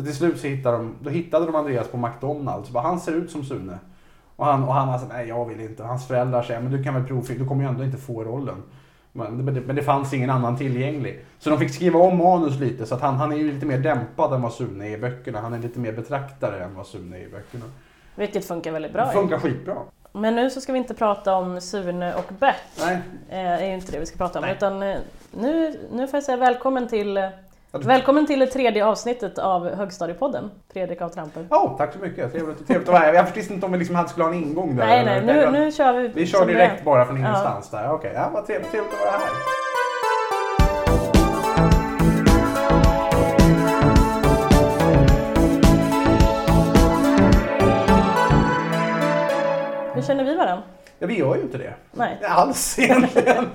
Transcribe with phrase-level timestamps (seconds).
[0.00, 2.70] Så till slut så hittade de, då hittade de Andreas på McDonalds.
[2.70, 3.78] Bara, han ser ut som Sune.
[4.36, 5.82] Och han, och han var så nej jag vill inte.
[5.82, 8.62] Hans föräldrar säger, men du kan väl provfilma, du kommer ju ändå inte få rollen.
[9.12, 11.24] Men, det, men det fanns ingen annan tillgänglig.
[11.38, 13.78] Så de fick skriva om manus lite så att han, han är ju lite mer
[13.78, 15.40] dämpad än vad Sune är i böckerna.
[15.40, 17.64] Han är lite mer betraktare än vad Sune är i böckerna.
[18.14, 19.06] Vilket funkar väldigt bra.
[19.06, 19.76] Det funkar skitbra.
[20.12, 22.56] Men nu så ska vi inte prata om Sune och Bert.
[22.78, 22.98] Nej.
[23.28, 24.44] Eh, är ju inte det vi ska prata om.
[24.44, 24.54] Nej.
[24.56, 24.98] Utan eh,
[25.30, 27.28] nu, nu får jag säga välkommen till, eh,
[27.72, 30.50] välkommen till det tredje avsnittet av Högstadiepodden.
[30.72, 31.46] Fredrik av Tramper.
[31.50, 32.32] Ja, tack så mycket.
[32.32, 33.14] Trevligt, trevligt att vara här.
[33.14, 34.86] Jag visste inte om vi liksom skulle ha en ingång där.
[34.86, 36.08] Nej, nej, nu, nu kör vi.
[36.08, 37.28] Vi kör direkt bara från Ja.
[37.28, 37.92] ingenstans där.
[37.92, 39.30] Okej, ja, vad trevligt, trevligt att vara här.
[49.94, 50.62] Hur känner vi varandra?
[50.98, 51.74] Ja, vi gör ju inte det.
[51.92, 52.18] Nej.
[52.22, 53.46] Alls egentligen.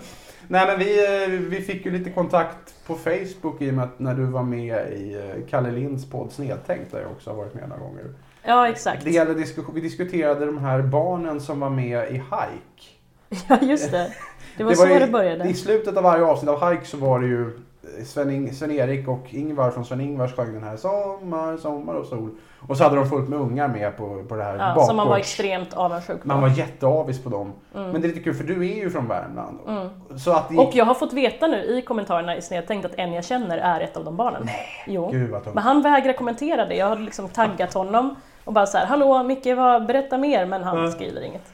[0.48, 4.00] Nej, men vi, eh, vi fick ju lite kontakt på Facebook i och med att
[4.00, 7.54] när du var med i eh, Kalle Linds podd Snedtänkt där jag också har varit
[7.54, 8.04] med några gånger.
[8.44, 9.04] Ja, exakt.
[9.04, 12.92] Det gäller diskussion, vi diskuterade de här barnen som var med i Hike.
[13.50, 14.12] Ja, just det.
[14.58, 15.50] Det var, Det så ju- det började.
[15.50, 17.60] I slutet av varje avsnitt av Hike så var det ju
[18.06, 22.30] Sven- Sven-Erik och Ingvar från Sven-Ingvars sjöng den här Sommar, sommar och sol.
[22.68, 24.96] Och så hade de fullt med ungar med på, på det här Ja, bakgårds- som
[24.96, 26.28] man var extremt avundsjuk på.
[26.28, 27.54] Man var jätteavis på dem.
[27.76, 27.90] Mm.
[27.92, 29.60] Men det är lite kul för du är ju från Värmland.
[29.68, 29.90] Mm.
[30.20, 33.14] Så att det Och jag har fått veta nu i kommentarerna i Snedtänkt att en
[33.14, 34.42] jag känner är ett av de barnen.
[34.46, 34.56] Nej.
[34.88, 35.10] Jo.
[35.12, 35.56] Gud vad tungt.
[35.56, 36.76] Men han vägrar kommentera det.
[36.76, 40.46] Jag har liksom taggat honom och bara så här, hallå Micke, vad, berätta mer.
[40.46, 40.92] Men han Mm.
[40.92, 41.52] skriver inget.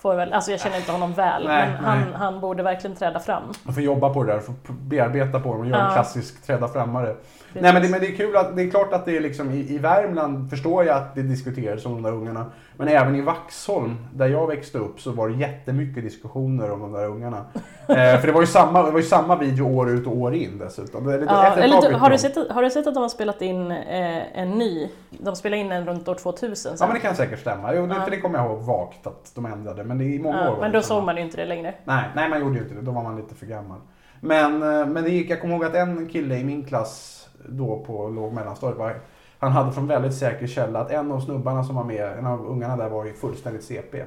[0.00, 2.08] Får väl, alltså jag känner inte honom väl, Nej, men han, nej.
[2.16, 3.42] han borde verkligen träda fram.
[3.62, 5.92] Man får jobba på det där, får bearbeta på dem och göra en Ja.
[5.94, 7.14] klassisk träda frammare.
[7.52, 9.50] Nej men det, men det är kul att, det är klart att det är liksom
[9.50, 12.46] i, i Värmland förstår jag att det diskuteras om de där ungarna.
[12.76, 16.92] Men även i Vaxholm, där jag växte upp, så var det jättemycket diskussioner om de
[16.92, 17.36] där ungarna.
[17.88, 20.34] eh, för det var, ju samma, det var ju samma video år ut och år
[20.34, 21.08] in dessutom.
[21.08, 23.70] Eller, Ja, eller, du- har, du sett, har du sett att de har spelat in
[23.70, 24.88] eh, en ny?
[25.10, 26.88] De spelade in en runt år 2000 Ja sen.
[26.88, 27.74] men det kan säkert stämma.
[27.74, 28.02] Jo, det, Ja.
[28.04, 29.84] för det kommer jag ihåg vagt att de ändrade.
[29.84, 30.44] Men det är i många år.
[30.44, 30.98] Ja, var men då samma.
[31.00, 31.74] såg man ju inte det längre.
[31.84, 32.80] Nej, nej, man gjorde ju inte det.
[32.82, 33.78] Då var man lite för gammal.
[34.20, 37.14] Men, eh, men det gick, jag kommer ihåg att en kille i min klass
[37.48, 38.94] då på låg och mellanstadiet var,
[39.38, 42.46] han hade från väldigt säker källa att en av snubbarna som var med, en av
[42.46, 44.04] ungarna där var ju fullständigt CP.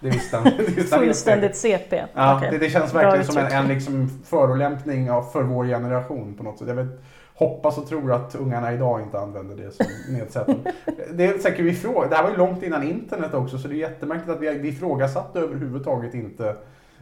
[0.00, 0.44] Det visste han.
[0.56, 1.40] det visste han helt säkert.
[1.40, 2.02] Fullständigt CP.
[2.14, 2.48] Ja, Okej.
[2.50, 6.58] det, det känns Bra verkligen som en, en liksom förolämpning för vår generation på något
[6.58, 6.68] sätt.
[6.68, 7.00] Jag vet,
[7.34, 10.64] hoppas och tror att ungarna idag inte använder det som nedsättning.
[11.12, 13.74] det är säkert vi fråga, det här var ju långt innan internet också så det
[13.74, 16.56] är jättemärkligt att vi, vi ifrågasatte överhuvudtaget inte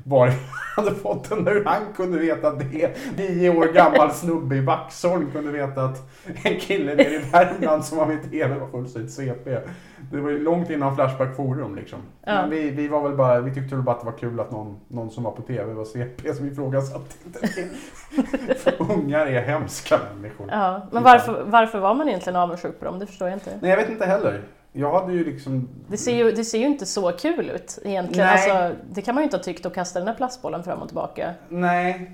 [0.05, 0.33] var
[0.77, 5.31] hade fått den, hur han kunde veta att det nio år gammal snubbe i Vaxholm
[5.33, 6.11] kunde veta att
[6.43, 9.59] en kille nere i Värmland som var med i TV var fullständigt CP.
[10.13, 11.99] Det var ju långt innan Flashback Forum liksom.
[12.25, 12.41] Ja.
[12.41, 14.51] Men vi, vi var väl bara, vi tyckte väl bara att det var kul att
[14.51, 17.49] någon, någon som var på TV var CP som ifrågasatte inte.
[18.55, 20.49] För ungar är hemska människor.
[20.51, 22.99] Ja, men varför, varför var man egentligen avundsjuk på dem?
[22.99, 23.59] Det förstår jag inte.
[23.63, 24.43] Nej jag vet inte heller.
[24.79, 25.69] Jag hade ju liksom...
[25.89, 28.27] Det ser ju, det ser ju inte så kul ut egentligen.
[28.27, 28.51] Nej.
[28.51, 30.89] Alltså, det kan man ju inte ha tyckt att kasta den där plastbollen fram och
[30.89, 31.35] tillbaka.
[31.49, 32.11] Nej.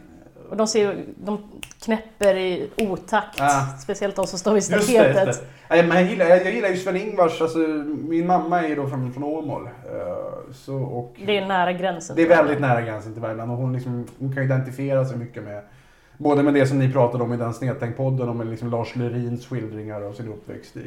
[0.51, 1.39] Och de, ser ju, de
[1.85, 3.67] knäpper i otakt, Ja.
[3.83, 5.27] speciellt de som står vid Just det, staketet.
[5.27, 5.77] just det.
[5.77, 7.59] Jag, gillar, jag, gillar ju Sven-Ingvars, alltså,
[8.09, 9.65] min mamma är ju då från, från Åmål.
[9.67, 12.17] eh, Så, och Det är nära gränsen.
[12.17, 15.45] det är väldigt nära gränsen till Värmland och hon, liksom, hon kan identifiera sig mycket
[15.45, 15.63] med
[16.19, 20.03] Både med det som ni pratade om i den Snedtänkt-podden om liksom Lars Lerins skildringar
[20.03, 20.81] av sin uppväxt i,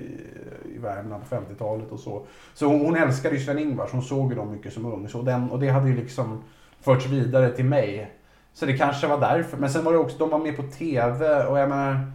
[0.75, 2.21] i Värmland på 50-talet och så.
[2.53, 5.09] Så hon, hon älskade ju Sven-Ingvars, hon såg ju dem mycket som ung.
[5.09, 6.43] Så den, och det hade ju liksom
[6.81, 8.11] förts vidare till mig.
[8.53, 9.57] Så det kanske var därför.
[9.57, 12.11] Men sen var det också, de var med på TV och jag menar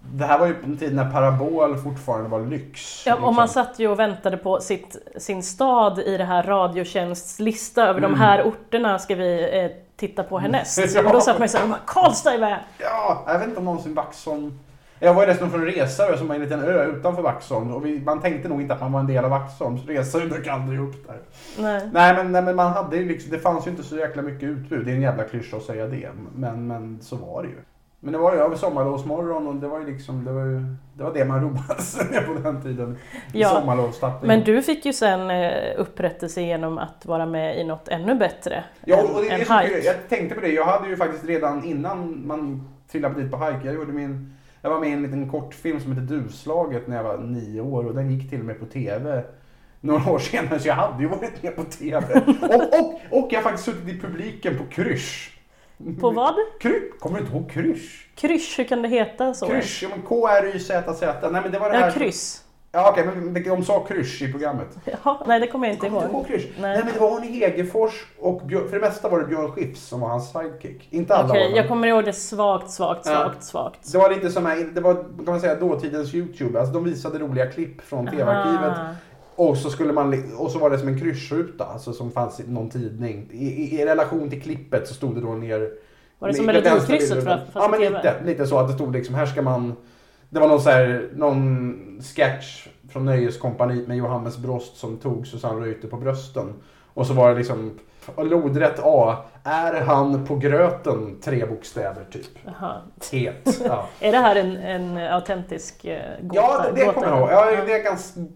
[0.00, 3.06] det här var ju en tid när parabol fortfarande var lyx.
[3.06, 3.48] Ja, och man liksom.
[3.48, 8.10] satt ju och väntade på sitt, sin stad i det här Radiotjänsts lista över Mm.
[8.10, 10.94] de här orterna ska vi eh, titta på härnäst.
[10.94, 11.06] Ja.
[11.06, 12.58] Och då satt man ju såhär, Karlstad är med!
[12.78, 14.58] Ja, jag vet inte om någonsin Vaxholm...
[15.00, 18.00] Jag var ju dessutom från Resarö som var en liten ö utanför Vaxholm och vi,
[18.00, 19.78] man tänkte nog inte att man var en del av Vaxholm.
[19.78, 21.20] Så Resarö dök aldrig upp där.
[21.58, 21.90] Nej.
[21.92, 24.42] Nej men, nej, men man hade ju liksom, det fanns ju inte så jäkla mycket
[24.42, 24.86] utbud.
[24.86, 26.08] Det är en jävla klyscha att säga det.
[26.34, 27.58] Men, men så var det ju.
[28.00, 30.60] Men det var ju sommarlovsmorgon och det var ju liksom, det var ju,
[30.94, 32.98] det var det man roade sig med på den tiden.
[33.32, 33.78] Ja.
[34.22, 38.64] Men du fick ju sen eh, upprättelse genom att vara med i något ännu bättre
[38.84, 39.56] Ja, än, och det än kul.
[39.56, 39.86] Hike.
[39.86, 40.48] Jag tänkte på det.
[40.48, 43.60] Jag hade ju faktiskt redan innan man trillade dit på hike.
[43.64, 47.04] Jag, gjorde min, jag var med i en liten kortfilm som heter Duvslaget när jag
[47.04, 49.22] var nio år och den gick till och med på TV
[49.80, 52.22] några år senare så jag hade ju varit med på TV.
[52.42, 55.37] Och, och, och jag har faktiskt suttit i publiken på Krysch.
[56.00, 56.34] På vad?
[56.60, 58.08] Kry, kommer du inte ihåg Krysch?
[58.14, 59.46] Krysch, hur kan det heta så?
[59.46, 61.30] Krysch, ja men K-R-Y-Z-Z.
[61.30, 61.90] Nej men det var det Ja, här.
[61.90, 62.44] kryss.
[62.72, 64.66] Ja, okej, men de sa krysch i programmet.
[65.04, 66.14] Ja, nej, det kommer jag inte Kommer du ihåg.
[66.14, 66.46] ihåg krysch?
[66.60, 66.74] Nej.
[66.76, 66.84] Nej.
[66.84, 70.00] men det var Arne Hegerfors och Björn, för det mesta var det Björn Skifs som
[70.00, 70.88] var hans sidekick.
[70.90, 71.54] Inte alla Okej, dem.
[71.56, 73.12] jag kommer ihåg det svagt, svagt, Ja.
[73.12, 73.92] svagt, svagt.
[73.92, 76.58] Det var lite som, det var kan man säga dåtidens YouTube.
[76.60, 78.78] Alltså de visade roliga klipp från TV-arkivet.
[79.38, 82.44] Och så, skulle man, och så var det som en kryssruta alltså som fanns i
[82.46, 83.28] någon tidning.
[83.32, 85.70] I, i, I relation till klippet så stod det då ner...
[86.18, 87.24] Var det som Melodikrysset
[87.54, 89.74] Ja men lite, lite så att det stod liksom här ska man...
[90.30, 95.66] Det var någon, så här, någon sketch från Nöjeskompaniet med Johannes Brost som tog Susanne
[95.66, 96.54] Reuter på brösten.
[96.94, 97.78] Och så var det liksom
[98.16, 99.16] lodrätt A.
[99.48, 101.16] Är han på gröten?
[101.22, 102.26] Tre bokstäver typ.
[102.44, 102.74] Jaha.
[103.12, 103.60] Het.
[103.64, 103.86] Ja.
[104.00, 105.90] Är det här en, en autentisk uh,
[106.26, 106.34] gåta?
[106.40, 107.28] Ja, det, det kommer jag ihåg.
[107.30, 107.84] Ja, det är jag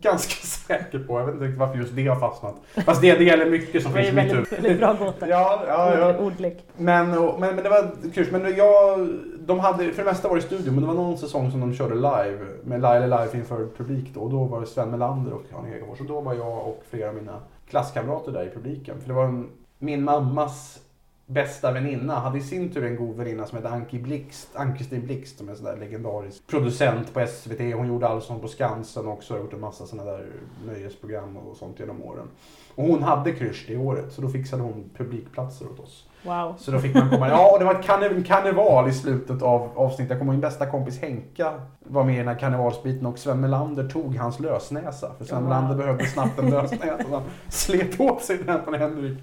[0.00, 0.18] ganska,
[0.66, 1.18] säker på.
[1.18, 2.54] Jag vet inte riktigt varför just det har fastnat.
[2.86, 4.46] Fast det, det gäller mycket som Det finns i mitt huvud.
[4.50, 5.28] väldigt bra gåta.
[5.28, 6.18] Ja, ja, ja.
[6.18, 6.64] Ordlek.
[6.76, 8.26] Men, och- men, men det var kul.
[8.32, 9.08] Men jag,
[9.40, 11.60] de hade, för det mesta var det i studion, men det var någon säsong som
[11.60, 12.38] de körde live.
[12.64, 14.20] Med live, live inför publik då.
[14.20, 16.00] Och då var det Sven Melander och Arne Hegerfors.
[16.00, 19.00] Och då var jag och flera av mina klasskamrater där i publiken.
[19.00, 19.48] För det var en,
[19.78, 20.78] min mammas
[21.26, 25.38] bästa väninna hade i sin tur en god väninna som hette Anki Blixt, Ann-Kristin Blixt
[25.38, 27.58] som är en sån där legendarisk producent på SVT.
[27.74, 30.26] Hon gjorde Allsång på Skansen och också har gjort en massa såna där
[30.66, 32.28] nöjesprogram och sånt genom åren.
[32.74, 36.08] Och hon hade krysch det året så då fixade hon publikplatser åt oss.
[36.22, 36.54] Wow.
[36.58, 37.28] Så då fick man komma.
[37.28, 40.10] Ja, och det var ett karne- karneval i slutet av avsnittet.
[40.10, 43.40] Jag kommer ihåg min bästa kompis Henka var med i den här karnevalsbiten och Sven
[43.40, 45.10] Melander tog hans lösnäsa.
[45.18, 45.48] För Sven Wow.
[45.48, 46.98] Melander behövde snabbt en lösnäsa.
[47.02, 49.18] Så han slet på sig den från Henrik.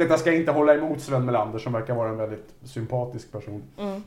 [0.00, 3.62] Detta ska inte hålla emot Sven Melander som verkar vara en väldigt sympatisk person.
[3.78, 4.02] Mm.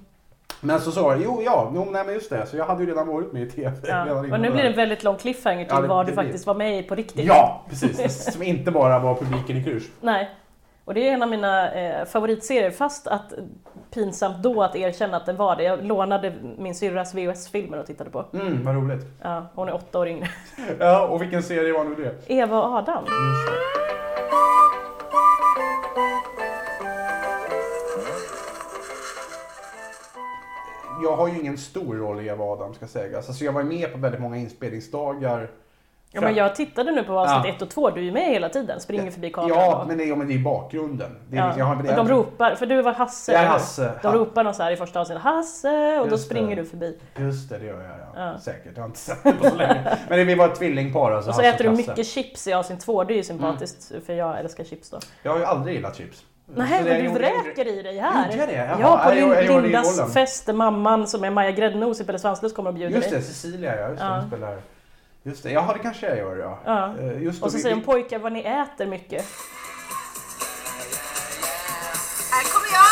[0.61, 2.45] Men så sa jag, jo ja, jo, nej men just det.
[2.45, 3.71] Så jag hade ju redan varit med i TV.
[3.87, 4.11] Ja.
[4.13, 6.47] Och nu blir det en väldigt lång cliffhanger till Ja, det- vad det du faktiskt
[6.47, 7.25] var med i på riktigt.
[7.25, 8.33] Ja, precis.
[8.33, 9.89] Som inte bara var publiken i krysch.
[10.01, 10.29] Nej.
[10.85, 13.33] Och det är en av mina eh, favoritserier, fast att
[13.93, 15.63] pinsamt då att erkänna att den var det.
[15.63, 18.25] Jag lånade min syrras VHS-filmer och tittade på.
[18.33, 19.05] Mm, vad roligt.
[19.23, 20.27] Ja, hon är åtta år yngre.
[20.79, 22.33] Ja, och vilken serie var nu det?
[22.33, 23.03] Eva och Adam.
[23.03, 23.53] Just det.
[31.03, 33.27] Jag har ju ingen stor roll i Eva Adam ska sägas.
[33.27, 35.51] Alltså jag var med på väldigt många inspelningsdagar.
[36.15, 37.55] Ja, men jag tittade nu på avsnitt Ja.
[37.55, 39.57] ett och två, du är ju med hela tiden, springer förbi kameran.
[39.59, 41.17] Ja, men det, ja, men det är ju bakgrunden.
[41.29, 41.45] Det är, Ja.
[41.45, 43.31] liksom- jag har, och de ropar, för du var Hasse.
[43.31, 43.45] Jag är?
[43.47, 43.91] Hasse.
[44.01, 45.99] De Ha- ropar någon så här i första avsnittet, Hasse!
[45.99, 46.35] Och då Just det.
[46.35, 46.97] springer du förbi.
[47.17, 48.31] Just det, det gör jag ja.
[48.33, 48.39] Ja.
[48.39, 48.71] Säkert.
[48.75, 49.97] Jag har inte sett det på så länge.
[50.09, 51.29] Men det, vi var ett tvillingpar alltså.
[51.29, 54.39] Och så äter du mycket chips i avsnitt två, det är ju sympatiskt för jag
[54.39, 54.99] älskar chips då.
[55.23, 56.23] Jag har ju aldrig gillat chips.
[56.55, 58.25] Nej, det men du vräker i dig här!
[58.31, 58.55] Gjorde jag det?
[58.55, 61.51] Jaha, ja, på jag- jag Lin- gör det i Lindas fest mamman som är Maja
[61.51, 63.19] Gräddnos i Pelle Svanslös kommer och bjuder Just dig.
[63.19, 63.87] det, Cecilia ja.
[63.89, 64.23] Just det, Ja.
[64.27, 64.57] spelar.
[65.23, 66.59] Just det, jaha det kanske jag gör ja.
[66.65, 66.85] Ja.
[66.99, 69.25] Eh, Och så vi- säger vi- hon pojkar vad ni äter mycket.
[72.31, 72.89] Här kommer jag!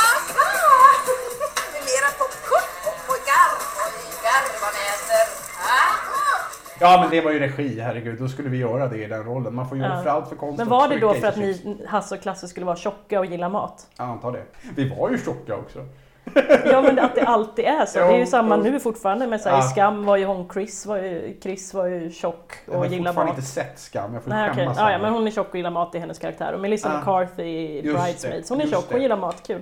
[1.74, 3.48] Med mera popcorn och pojkar
[3.80, 5.26] pojkar vad ni äter.
[5.60, 5.94] Ah.
[6.80, 8.20] Ja men det var ju regi, herregud.
[8.20, 9.56] Då skulle vi göra det i den rollen.
[9.56, 10.04] Man får ju Ja.
[10.04, 12.66] för allt för konst Men var det då för att ni, Hasse och Klasse, skulle
[12.66, 13.88] vara tjocka och gilla mat?
[13.98, 14.44] Jag antar det.
[14.76, 15.86] Vi var ju tjocka också.
[16.66, 18.00] Ja men att det alltid är så.
[18.00, 18.64] Det är ju Jo, samma jo.
[18.64, 19.28] nu fortfarande.
[19.28, 19.66] Men så här, Ja.
[19.66, 22.86] i Skam var ju hon Chris, var ju, Chris var ju tjock Jag har och
[22.86, 23.38] gillar fortfarande mat.
[23.38, 24.14] inte sett Skam.
[24.14, 24.78] Jag får Nej, skämmas.
[24.80, 26.54] ja, ja, men hon är tjock och gillar mat i hennes karaktär.
[26.54, 26.98] Och Melissa Ah.
[27.00, 27.44] McCarthy
[27.78, 29.62] i Bridesmaids, hon är tjock, hon gillar mat, kul.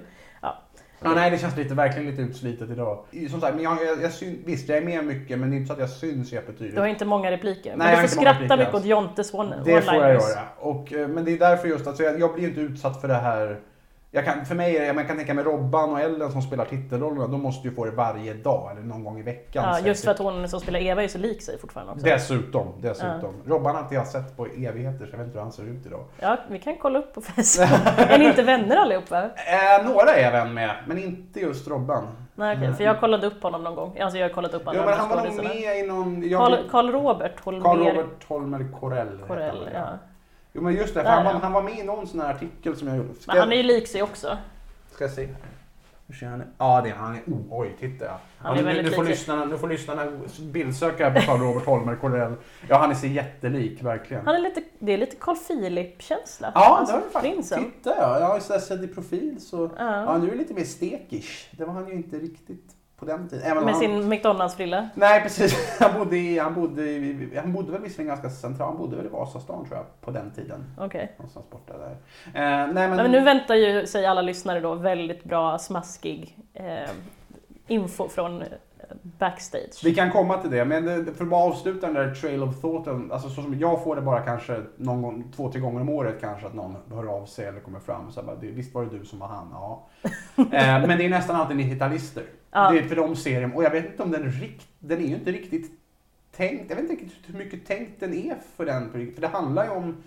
[1.01, 2.99] Ja, nej, det känns lite, verkligen lite utslitet idag.
[3.29, 5.57] Som sagt, men jag, jag, jag syn, visst jag är med mycket men det är
[5.57, 6.75] inte så att jag syns jättetydligt.
[6.75, 7.69] Du har inte många repliker.
[7.69, 10.41] Nej, men jag har du får skratta mycket åt Jontes one- Det får jag göra.
[10.59, 13.13] Och, eh, men det är därför just att jag, jag blir inte utsatt för det
[13.13, 13.59] här.
[14.11, 17.41] Jag kan, för mig man kan tänka mig Robban och Ellen som spelar titelrollerna, de
[17.41, 19.63] måste ju få det varje dag eller någon gång i veckan.
[19.67, 22.05] Ja, just för att hon som spelar Eva är så lik sig fortfarande också.
[22.05, 23.33] Dessutom, dessutom.
[23.45, 25.85] Robban har inte jag sett på evigheter så jag vet inte hur han ser ut
[25.85, 26.03] idag.
[26.19, 27.69] Ja, vi kan kolla upp på Facebook.
[27.97, 29.23] är ni inte vänner allihopa?
[29.23, 32.07] Eh, några är jag vän med, men inte just Robban.
[32.35, 33.99] Nej okej, för jag har kollat upp honom någon gång.
[33.99, 36.29] Alltså jag har kollat upp alla Jo men andra han var nog med i någon...
[36.29, 39.19] jag- Karl, Karl Robert Holmér Carl Robert Holmer Corell.
[39.27, 39.87] Corell, ja.
[40.53, 41.39] Jo men just det, för han, var, ja.
[41.43, 43.13] han var med i någon sån här artikel som jag gjorde.
[43.13, 44.37] Ska, Men han är ju lik sig också.
[44.91, 45.29] ska jag se?
[46.07, 46.47] Hur ser han ut?
[46.57, 47.15] Ja det är han.
[47.27, 48.19] Oh, oj, titta ja.
[48.37, 49.11] Han är ja, nu, väldigt nu, får lik.
[49.11, 52.33] lyssnarna, nu får lyssnarna bildsöka på Carl Robert Holmer Corell.
[52.67, 54.25] Ja han är sig jättelik verkligen.
[54.25, 56.51] Han är lite, det är lite Carl Philip-känsla.
[56.55, 57.33] Ja, det har du faktiskt.
[57.33, 57.71] Prinsen.
[57.71, 59.71] Titta ja, jag har ju så här sett i profil så...
[59.77, 60.03] Ja.
[60.03, 61.47] Ja, nu är det lite mer stekish.
[61.51, 63.45] Det var han ju inte riktigt på den tiden.
[63.51, 63.81] Även Med han...
[63.81, 64.89] sin McDonalds-frilla.
[64.95, 68.77] Nej precis, han bodde, i, han, bodde i, han bodde väl visserligen ganska centralt, han
[68.77, 70.73] bodde väl i Vasastan tror jag på den tiden.
[70.77, 71.15] Okej.
[71.17, 71.91] Någonstans borta där.
[71.91, 76.89] Eh, nej men, men nu väntar ju sig alla lyssnare då väldigt bra, smaskig eh,
[77.67, 78.43] info från
[79.01, 79.83] backstage.
[79.83, 83.11] vi kan komma till det, men för att bara avsluta den där trail of thoughten,
[83.11, 86.15] alltså så som jag får det bara kanske någon gång, två, tre gånger om året
[86.21, 89.05] kanske att någon hör av sig eller kommer fram bara, det, visst var det du
[89.05, 89.47] som var han?
[89.51, 89.87] Ja.
[90.37, 92.23] eh, men det är nästan alltid 90-talister.
[92.51, 92.71] Ja.
[92.71, 95.15] Det är för de ser och jag vet inte om den rikt, den är ju
[95.15, 95.71] inte riktigt
[96.35, 98.91] tänkt, jag vet inte riktigt hur mycket tänkt den är för den.
[98.91, 100.03] För det handlar ju om,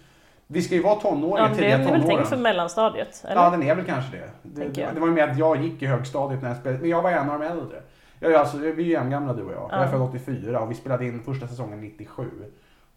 [0.47, 2.17] vi ska ju vara tonåringar, Ja, men det tidiga är väl tonåren.
[2.17, 3.25] tänkt för mellanstadiet?
[3.29, 3.43] Eller?
[3.43, 4.31] Ja, den är väl kanske det.
[4.43, 7.03] Det, det var ju med att jag gick i högstadiet när jag spelade, men jag
[7.03, 7.83] var en av de äldre.
[8.23, 9.69] Jag alltså, vi är ju jämngamla du och jag.
[9.73, 12.31] Jag är född 84 och vi spelade in första säsongen 97.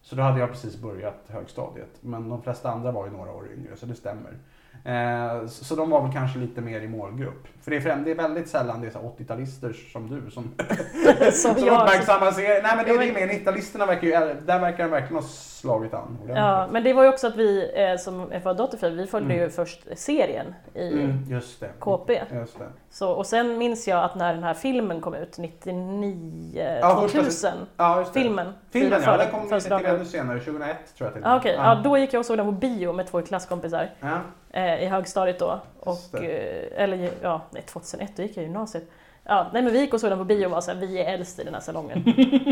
[0.00, 1.90] Så då hade jag precis börjat högstadiet.
[2.00, 4.38] Men de flesta andra var ju några år yngre, så det stämmer.
[4.86, 7.46] Eh, så, så de var väl kanske lite mer i målgrupp.
[7.62, 10.30] För det är, främ, det är väldigt sällan det är så här 80-talister som du
[10.30, 10.50] som,
[11.32, 11.82] Som som jag.
[11.82, 12.60] uppmärksammar serien.
[12.62, 14.12] Nej men det Ja, är det mer, 90-talisterna verkar ju,
[14.46, 16.36] där verkar de verkligen ha slagit an ordentligt.
[16.36, 19.44] Ja, men det var ju också att vi eh, som födda 84, vi följde Mm.
[19.44, 21.68] ju först serien i Mm, just det.
[21.78, 22.22] KP.
[22.34, 22.64] Just det.
[22.90, 27.18] Så, och sen minns jag att när den här filmen kom ut, 99, Ja, första-
[27.18, 28.52] 2000, Ja, filmen.
[28.70, 31.38] Filmen ja, den kom lite ännu senare, 2001 tror jag till och Ja, med.
[31.40, 31.54] okej.
[31.58, 34.18] Ja, då gick jag och såg den på bio med två klasskompisar Ja.
[34.56, 35.60] Eh, i högstadiet då.
[35.80, 38.90] Och, eh, eller ja, nej 2001, då gick jag i gymnasiet.
[39.24, 41.14] Ja, nej men vi gick och såg den på bio och var såhär, vi är
[41.14, 42.04] äldst i den här salongen.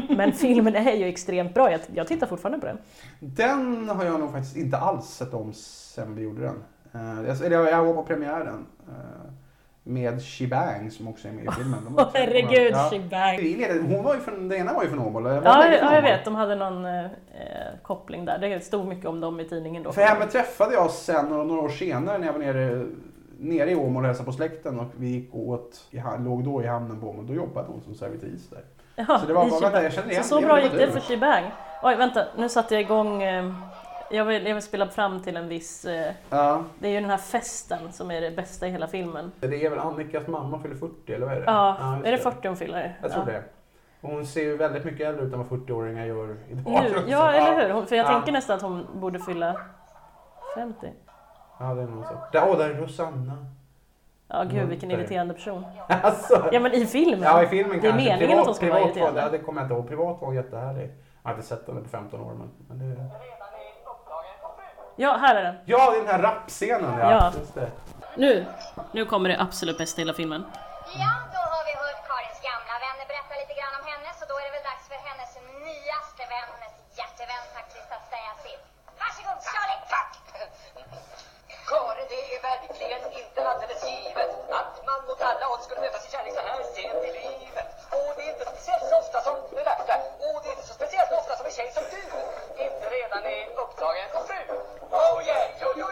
[0.16, 2.78] men filmen är ju extremt bra, jag, jag tittar fortfarande på den.
[3.20, 6.64] Den har jag nog faktiskt inte alls sett om sen vi gjorde den.
[6.94, 9.32] Eh, jag, eller jag, jag var på premiären eh,
[9.86, 11.84] med Shebang som också är med i filmen.
[11.84, 12.90] De Åh har- herregud, ja.
[12.90, 13.94] shebang!
[13.94, 15.24] Hon var ju från, den ena var ju från Åmål.
[15.26, 17.04] Ja, ja, jag vet, de hade någon eh,
[17.82, 18.38] koppling där.
[18.38, 19.92] Det stod mycket om dem i tidningen då.
[19.92, 22.86] För henne träffade jag sen några, år senare när jag var nere,
[23.38, 25.80] nere i Åmål och hälsade på släkten och vi gick åt,
[26.18, 27.26] låg då i hamnen på Åmål.
[27.26, 28.60] Då jobbade hon som servitris där.
[28.96, 31.00] Ja, Så det var bara, vänta, jag känner igen Så, så bra gick det för
[31.00, 31.44] Shebang.
[31.82, 33.22] Oj, vänta, nu satte jag igång.
[33.22, 33.52] Eh,
[34.10, 35.84] jag, vill, jag vill spela fram till en viss...
[35.84, 39.32] Eh, Ja, det är ju den här festen som är det bästa i hela filmen.
[39.40, 41.46] det är väl Annikas mamma fyller 40 eller vad är det?
[41.46, 42.98] Ja, just är det 40 hon fyller?
[43.02, 43.32] Jag tror ja.
[43.32, 43.42] det.
[44.00, 46.64] Och hon ser ju väldigt mycket äldre ut än vad 40-åringar gör idag.
[46.66, 47.74] Nu, ja, eller hur?
[47.74, 48.10] Hon- För jag Ja.
[48.12, 49.60] tänker nästan att hon borde fylla
[50.56, 50.92] 50.
[51.60, 52.12] Ja, det är nog så.
[52.32, 53.46] Där, åh, där är Rosanna.
[54.28, 55.64] Ja, gud Mm, vilken irriterande person.
[55.88, 56.48] Alltså.
[56.52, 57.22] Ja, men i filmen.
[57.22, 58.10] Ja, i filmen Det är kanske.
[58.16, 59.20] meningen att hon ska vara privat var, irriterande.
[59.20, 59.88] ja, det kommer jag inte ihåg.
[59.88, 60.90] Privat var hon jättehärlig.
[61.22, 63.04] Jag har inte sett henne på 15 år, men, men det...
[64.96, 65.54] Ja, här är den.
[65.64, 67.10] Ja, det är den här rapscenen, ja.
[67.10, 67.32] Ja.
[67.38, 67.70] Just det.
[68.16, 68.46] Nu,
[68.92, 70.44] nu kommer det absolut bästa i hela filmen.
[70.98, 71.43] Ja,
[81.74, 86.10] Karin, det är verkligen inte alldeles givet att man mot alla odds skulle möta sin
[86.10, 87.68] kärlek så här sent i livet.
[87.90, 89.94] Och det är inte speciellt så ofta som det värsta.
[90.26, 92.02] Och det är inte så speciellt ofta som en tjej som du
[92.64, 94.42] inte redan är upptagen som fru.
[94.90, 95.86] Oh yeah, yo, yo,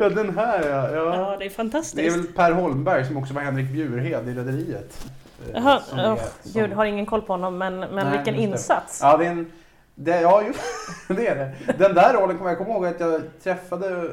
[0.00, 0.90] Ja, den här ja.
[0.90, 1.16] ja.
[1.16, 2.16] Ja, det är Det är fantastiskt.
[2.16, 5.10] väl Per Holmberg som också var Henrik Bjurhed i Rederiet.
[5.46, 8.16] Eh, Jaha, som oh, är- som- gud, har ingen koll på honom, men, men Nej,
[8.16, 9.00] vilken insats.
[9.02, 9.52] Ja, det är en...
[9.94, 10.60] Det, ja, just,
[11.08, 11.74] det är det.
[11.78, 14.10] Den där rollen kommer jag komma ihåg att jag träffade eh,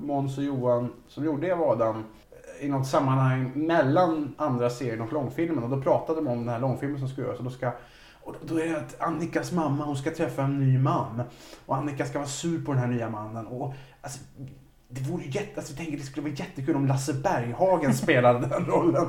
[0.00, 2.04] Måns och Johan som gjorde Eva Adam
[2.60, 6.58] i något sammanhang mellan andra serien och långfilmen och då pratade de om den här
[6.60, 7.70] långfilmen som ska göras och då ska
[8.22, 11.22] och då är det att Annikas mamma hon ska träffa en ny man
[11.66, 14.20] och Annika ska vara sur på den här nya mannen och alltså,
[14.92, 19.08] det vore jätte, alltså, tänker det skulle vara jättekul om Lasse Berghagen spelade den rollen.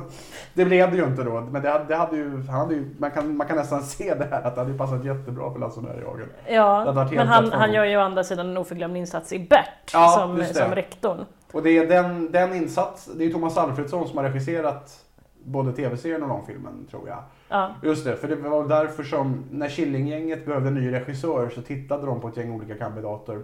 [0.54, 2.94] Det blev det ju inte då, men det hade, det hade ju, han hade ju
[2.98, 5.80] man, kan, man kan nästan se det här att det hade passat jättebra för Lasse
[5.80, 6.28] Berghagen.
[6.46, 10.08] Ja, men han, han gör ju å andra sidan en oförglömlig insats i Bert Ja,
[10.08, 11.24] som, som rektorn.
[11.52, 15.04] Och det är den, den insats, det är ju Thomas Alfredsson som har regisserat
[15.44, 17.18] både tv-serien och långfilmen tror jag.
[17.48, 17.74] Ja.
[17.82, 22.06] Just det, för det var därför som när Killinggänget behövde en ny regissör så tittade
[22.06, 23.42] de på ett gäng olika kandidater.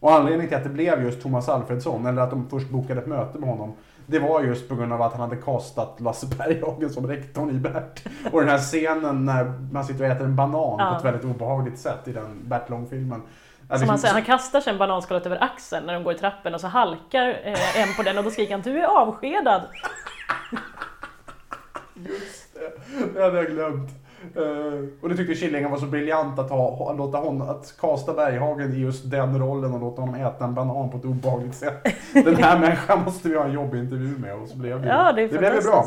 [0.00, 3.06] Och anledningen till att det blev just Thomas Alfredsson, eller att de först bokade ett
[3.06, 3.74] möte med honom,
[4.06, 7.52] det var just på grund av att han hade castat Lasse Berghagen som rektorn i
[7.52, 8.02] Bert.
[8.32, 10.90] Och den här scenen när man sitter och äter en banan Ja.
[10.92, 13.22] på ett väldigt obehagligt sätt i den Bert-långfilmen.
[13.68, 16.18] Alltså, Som han säger, han kastar sig en bananskalet över axeln när de går i
[16.18, 19.62] trappen och så halkar eh, en på den och då skriker han du är avskedad.
[21.94, 22.72] Just det,
[23.14, 23.90] det hade jag glömt.
[24.36, 27.18] Eh, och det tyckte Killingham var så briljant att, ha, låta
[27.50, 31.04] att kasta Berghagen i just den rollen och låta honom äta en banan på ett
[31.04, 31.86] obehagligt sätt.
[32.12, 35.26] Den här människan måste vi ha en jobbintervju med och så blev det, Ja, det
[35.26, 35.84] det blev bra.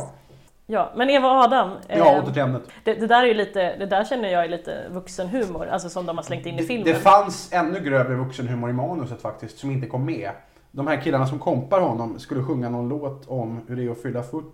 [0.68, 1.70] Ja, men Eva och Adam.
[1.88, 2.62] eh, Ja, åter till ämnet.
[2.84, 6.18] det, det där är lite, det där känner jag är lite vuxenhumor, alltså som de
[6.18, 6.86] har slängt in i Det, filmen.
[6.88, 10.32] det fanns ännu grövre vuxenhumor i manuset faktiskt, som inte kom med.
[10.72, 14.02] De här killarna som kompar honom skulle sjunga någon låt om hur det är att
[14.02, 14.46] fylla 40.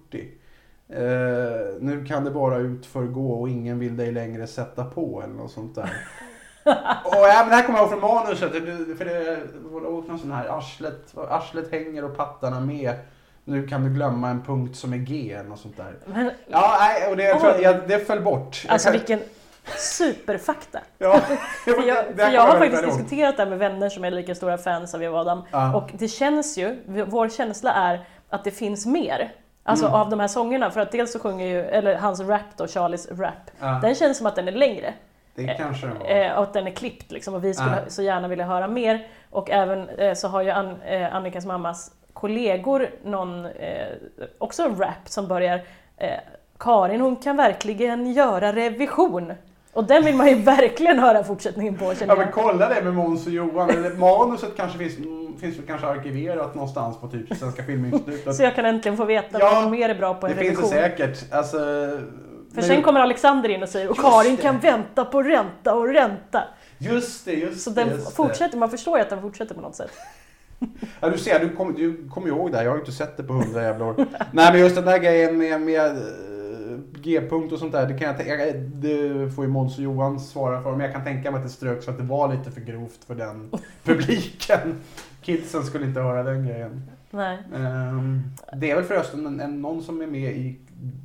[0.89, 1.00] Eh,
[1.79, 5.75] nu kan det bara utförgå och ingen vill dig längre sätta på eller något sånt
[5.75, 5.84] där.
[7.03, 8.53] och, ja, men det här kommer jag ihåg från manuset.
[8.53, 12.94] det- För det var någon sån här arslet, arslet hänger och pattarna med.
[13.46, 15.96] Nu kan du glömma en punkt som är G något sånt där.
[16.06, 18.65] Men, Ja, nej, och det, jag tror, jag, det föll bort.
[18.70, 19.20] Alltså kan- vilken
[19.77, 20.79] superfakta.
[20.98, 21.20] Ja,
[21.63, 24.12] För jag, det här för jag har faktiskt diskuterat det här med vänner som är
[24.12, 25.41] lika stora fans av Eva Adam.
[25.51, 25.75] Ja.
[25.75, 26.77] Och det känns ju,
[27.08, 29.32] vår känsla är att det finns mer.
[29.68, 29.96] Alltså Mm.
[30.00, 30.72] av de här sångerna.
[30.72, 33.34] För att dels så sjunger ju, eller hans rap då, Charlies rap.
[33.60, 34.94] Ja, Den känns som att den är längre.
[35.36, 36.06] det kanske den var.
[36.10, 37.34] Eh, och att den är klippt liksom.
[37.34, 37.78] Och vi skulle Ja.
[37.90, 39.08] så gärna vilja höra mer.
[39.30, 43.88] Och även eh, så har ju An, eh, Annikas mammas kollegor någon, eh,
[44.38, 45.62] också rap som börjar
[45.98, 46.10] eh,
[46.60, 49.34] Karin hon kan verkligen göra revision.
[49.77, 52.93] Och den vill man ju verkligen höra fortsättningen på känner Ja men kolla det med
[52.93, 53.69] Måns och Johan.
[53.69, 58.36] Eller, manuset kanske finns, mm, finns väl kanske arkiverat någonstans på typ Svenska Filminstitutet.
[58.36, 60.39] Så jag kan äntligen få veta Ja, vad som mer är bra på det en
[60.39, 60.75] finns revision.
[60.75, 61.34] det säkert.
[61.34, 61.57] Alltså,
[62.55, 64.41] För sen kommer Alexander in och säger och Karin det.
[64.41, 66.43] kan vänta på ränta och ränta.
[66.77, 67.84] Just det, just Så det.
[67.84, 69.91] den just fortsätter, man förstår ju att den fortsätter på något sätt.
[70.60, 70.67] Det.
[71.00, 72.63] Ja, du ser, du kommer kom ihåg det här.
[72.63, 73.96] Jag har ju inte sett det på hundra jävla år.
[74.31, 75.98] Nej men just den där grejen med, med
[76.94, 77.88] G-punkt och sånt där.
[77.88, 80.72] Det, kan jag, det får ju Måns och Johan svara för.
[80.72, 83.15] Men jag kan tänka mig att det ströks att det var lite för grovt för
[83.15, 83.51] den
[83.84, 84.82] publiken.
[85.22, 86.82] Kidsen skulle inte höra den grejen.
[87.12, 87.38] Nej.
[87.56, 90.60] Ehm, det är väl förresten en, en, någon som är med i,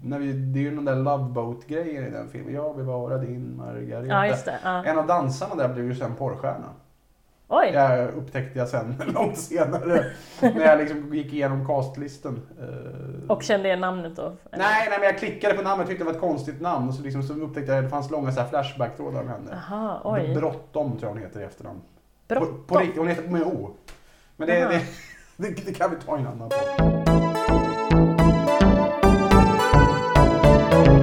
[0.04, 2.54] när vi, det är ju den där Love Boat-grejen i den filmen.
[2.54, 4.50] Jag vill vara din Margareta.
[4.50, 4.58] Ja.
[4.64, 4.84] Ja.
[4.84, 6.68] En av dansarna där blev ju sen porrstjärna.
[7.54, 7.70] Oj!
[7.72, 10.04] Jag upptäckte jag sen långt senare
[10.40, 12.42] när jag liksom gick igenom castlisten.
[12.60, 14.22] Ehm, Och kände igen namnet då?
[14.50, 16.88] Nej, nej, men jag klickade på namnet och tyckte det var ett konstigt namn.
[16.88, 19.50] Och så, liksom, så upptäckte jag att det fanns långa flashback-trådar med henne.
[19.70, 20.34] Jaha, oj.
[20.34, 21.80] Bråttom tror jag hon heter i efternamn.
[22.28, 22.78] På, på Bråttom?
[22.78, 23.70] riktigt, hon heter med O.
[24.36, 24.72] Men det, Aha.
[24.72, 24.82] det,
[25.48, 26.88] det, det kan vi ta i en annan podd.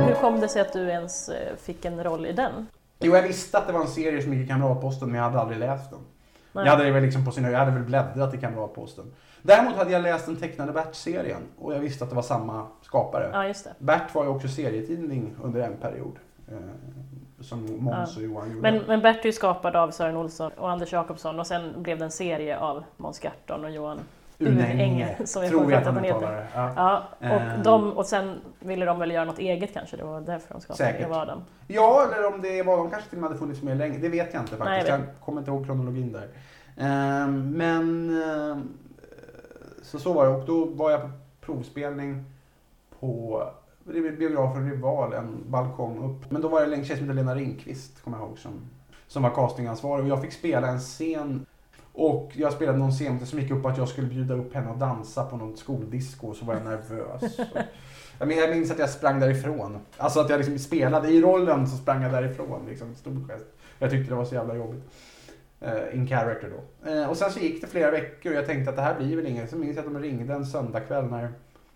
[0.07, 2.67] Hur kom det sig att du ens eh, fick en roll i den?
[2.99, 5.39] Jo, jag visste att det var en serie som gick i Kamratposten, men jag hade
[5.39, 5.99] aldrig läst den.
[6.51, 6.65] Nej.
[6.65, 9.05] Jag hade väl liksom på sin jag hade väl bläddrat i Kamratposten.
[9.41, 13.29] Däremot hade jag läst den tecknade Bert-serien och jag visste att det var samma skapare.
[13.33, 13.73] Ja, just det.
[13.79, 16.19] Bert var ju också serietidning under en period.
[16.47, 16.57] Eh,
[17.39, 18.71] som Måns och Johan gjorde.
[18.71, 21.97] Men, men Bert är ju skapad av Sören Olsson och Anders Jakobsson och sen blev
[21.97, 23.99] det en serie av Måns Garton och Johan
[24.39, 26.17] Unänge, Unänge, som jag tror jag att han heter.
[26.17, 26.47] uttalar.
[26.55, 26.73] Ja.
[26.75, 27.63] Ja, och, Ehm.
[27.63, 30.77] de, och sen ville de väl göra något eget kanske, det var därför de skapade
[30.91, 31.05] Säkert.
[31.07, 31.41] Eva Adam.
[31.67, 33.97] ja, eller om det var, de kanske till och med hade funnits med länge.
[33.97, 35.07] Det vet jag inte Nej, jag faktiskt.
[35.15, 36.27] jag kommer inte ihåg kronologin där.
[36.77, 38.69] Ehm, men ehm,
[39.81, 41.09] så så var det och då var jag på
[41.41, 42.23] provspelning
[42.99, 43.43] på
[44.19, 46.31] biografen Rival, en balkong upp.
[46.31, 48.51] Men då var det en tjej som hette Lena Ringqvist, kommer jag ihåg, som,
[49.07, 50.03] som var castingansvarig.
[50.05, 51.45] Och jag fick spela en scen
[51.93, 54.77] och jag spelade någon scen som gick upp att jag skulle bjuda upp henne och
[54.77, 57.39] dansa på någon skoldisco och så var jag nervös.
[58.19, 59.79] Jag minns att jag sprang därifrån.
[59.97, 62.65] Alltså att jag liksom spelade i rollen så sprang jag därifrån.
[62.69, 63.45] Liksom, stor gest.
[63.79, 64.83] Jag tyckte det var så jävla jobbigt.
[65.59, 66.89] Eh, in character då.
[66.89, 69.15] Eh, och sen så gick det flera veckor och jag tänkte att det här blir
[69.15, 69.49] väl inget.
[69.49, 71.33] Så minns jag att de ringde en söndagkväll när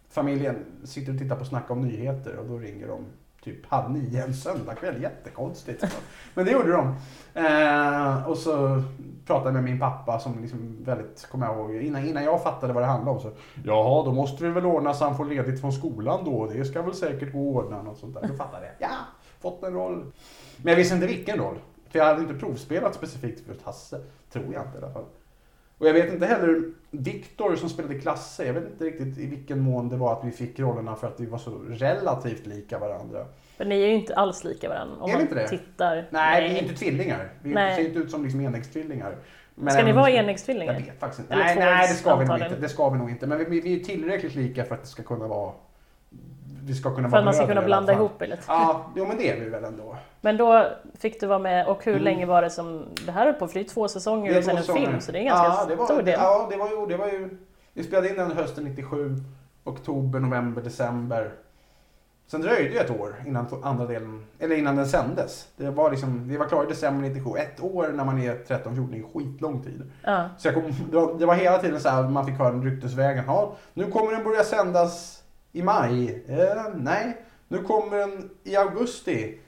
[0.09, 3.05] familjen sitter och tittar på Snacka om nyheter och då ringer de
[3.43, 5.01] typ halv nio en söndagkväll.
[5.01, 5.85] Jättekonstigt.
[6.33, 6.95] Men det gjorde de.
[7.33, 8.83] Eh, och så
[9.25, 12.73] pratade jag med min pappa som liksom väldigt, kommer jag ihåg, innan, innan jag fattade
[12.73, 13.31] vad det handlade om så
[13.63, 16.47] Jaha, då måste vi väl ordna så han får ledigt från skolan då.
[16.47, 18.27] Det ska väl säkert gå att ordna något sånt där.
[18.27, 18.89] Då fattade jag.
[18.89, 18.95] Ja,
[19.41, 20.11] fått en roll.
[20.57, 21.55] Men jag visste inte vilken roll.
[21.89, 24.01] För jag hade inte provspelat specifikt för Hasse.
[24.31, 25.05] Tror jag inte i alla fall.
[25.83, 29.59] Och jag vet inte heller, Viktor som spelade Klasse, jag vet inte riktigt i vilken
[29.59, 33.25] mån det var att vi fick rollerna för att vi var så relativt lika varandra.
[33.57, 35.47] För ni är ju inte alls lika varandra om Är man inte det?
[35.47, 36.07] tittar.
[36.09, 37.29] Nej, vi är inte tvillingar.
[37.41, 37.75] Vi Nej.
[37.75, 39.15] ser inte ut som liksom enäggstvillingar.
[39.55, 40.73] Men Ska ni vara Jag enäggstvillingar?
[40.73, 41.33] vet faktiskt inte.
[41.33, 42.55] Eller Nej, nej, det ska vi nog inte.
[42.55, 43.27] Det ska vi nog inte.
[43.27, 45.51] Men vi, vi är tillräckligt lika för att det ska kunna vara...
[46.65, 48.41] Vi ska kunna För att man ska kunna blanda ihop er lite.
[48.47, 49.95] Ja, jo men det är vi väl ändå.
[50.21, 50.65] Men då
[50.99, 52.03] fick du vara med och hur Mm.
[52.03, 53.47] länge var det som det här höll på?
[53.47, 55.47] För det är två säsonger Det och sen en film så det är en ganska
[55.47, 56.19] ja, det var, stor del.
[56.19, 56.85] Ja, det var ju...
[56.85, 57.37] Det var ju
[57.73, 59.15] vi spelade in den hösten 97.
[59.63, 61.31] Oktober, november, december.
[62.27, 65.47] Sen dröjde det ett år innan andra delen, eller innan den sändes.
[65.57, 67.29] Det var liksom, vi var klara i december 97.
[67.37, 69.91] Ett år när man är 13-14 är skitlång tid.
[70.03, 70.29] Ja.
[70.37, 73.23] Så kom, det, var, det var hela tiden så här, man fick höra ryktesvägen.
[73.27, 75.22] Ja, nu kommer den börja sändas
[75.53, 76.23] i maj.
[76.27, 79.39] Eh, nej, nu kommer den i augusti.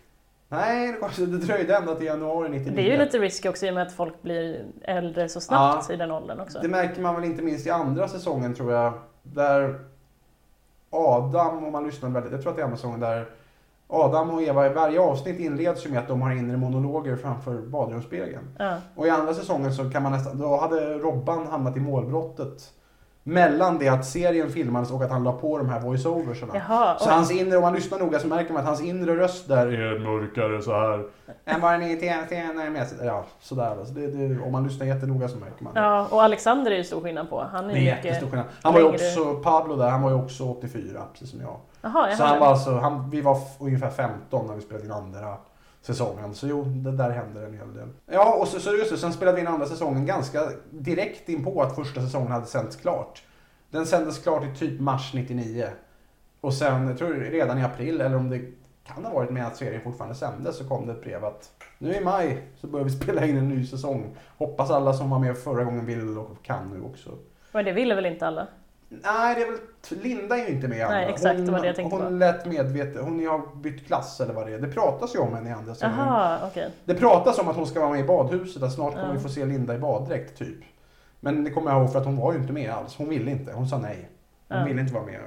[0.48, 2.74] Nej, det, dröjde ända till januari 99.
[2.76, 5.90] Det är ju lite risky också i och med att folk blir äldre så snabbt
[5.90, 6.60] i den åldern också.
[6.62, 8.94] Det märker man väl inte minst i andra säsongen tror jag.
[9.24, 9.80] Där
[10.90, 13.26] Adam, om man lyssnar väldigt, jag tror att det är andra säsongen där
[13.88, 17.62] Adam och Eva i varje avsnitt inleds ju med att de har inre monologer framför
[17.62, 18.56] badrumsspegeln.
[18.60, 18.78] Ja.
[18.96, 22.74] Och i andra säsongen så kan man nästan, då hade Robban hamnat i målbrottet.
[23.28, 26.52] Mellan det att serien filmades och att han la på de här voice-overserna.
[26.54, 29.48] Jaha, Så hans inre, om man lyssnar noga så märker man att hans inre röst
[29.48, 31.04] där är mörkare så här.
[31.46, 32.88] Än vad den är i med.
[33.04, 33.78] Ja, sådär.
[33.80, 35.80] Alltså det, det, om man lyssnar jättenoga så märker man det.
[35.80, 37.44] Ja, och Alexander är ju stor skillnad på.
[37.52, 38.46] Han är, Det är jättestor skillnad.
[38.62, 41.58] Han var ju också, Pablo där, han var ju också 84 precis som jag.
[41.82, 44.92] Jaha, jag Så han var alltså, han, vi var ungefär 15 när vi spelade in
[44.92, 45.38] andra
[45.86, 46.36] säsongen.
[46.36, 47.88] Så jo, det där händer en hel del.
[48.06, 51.44] Ja, och så, så just det, sen spelade vi in andra säsongen ganska direkt in
[51.44, 53.24] på att första säsongen hade sänts klart.
[53.70, 55.68] Den sändes klart i typ mars 99.
[56.42, 58.40] Och sen, jag tror redan i april, eller om det
[58.84, 61.96] kan ha varit med att serien fortfarande sändes, så kom det ett brev att nu
[61.96, 64.18] i maj så börjar vi spela in en ny säsong.
[64.38, 67.10] Hoppas alla som var med förra gången vill och kan nu också.
[67.52, 68.48] Men det ville väl inte alla?
[68.90, 69.60] Nej, det är väl,
[70.04, 70.82] Linda är ju inte med i.
[70.82, 72.10] Nej, exakt, hon, det var det jag tänkte Hon på.
[72.10, 74.60] lät medvetet, hon har bytt klass eller vad det är.
[74.60, 75.96] Det pratas ju om henne i andra serien.
[75.98, 76.72] Jaha, okej.
[76.86, 79.14] Det pratas om att hon ska vara med i badhuset, att snart kommer Ja.
[79.14, 80.58] vi få se Linda i baddräkt typ.
[81.20, 82.96] Men det kommer jag ihåg för att hon var ju inte med alls.
[82.96, 84.10] Hon ville inte, hon sa nej.
[84.48, 84.66] Hon Ja.
[84.66, 85.20] ville inte vara med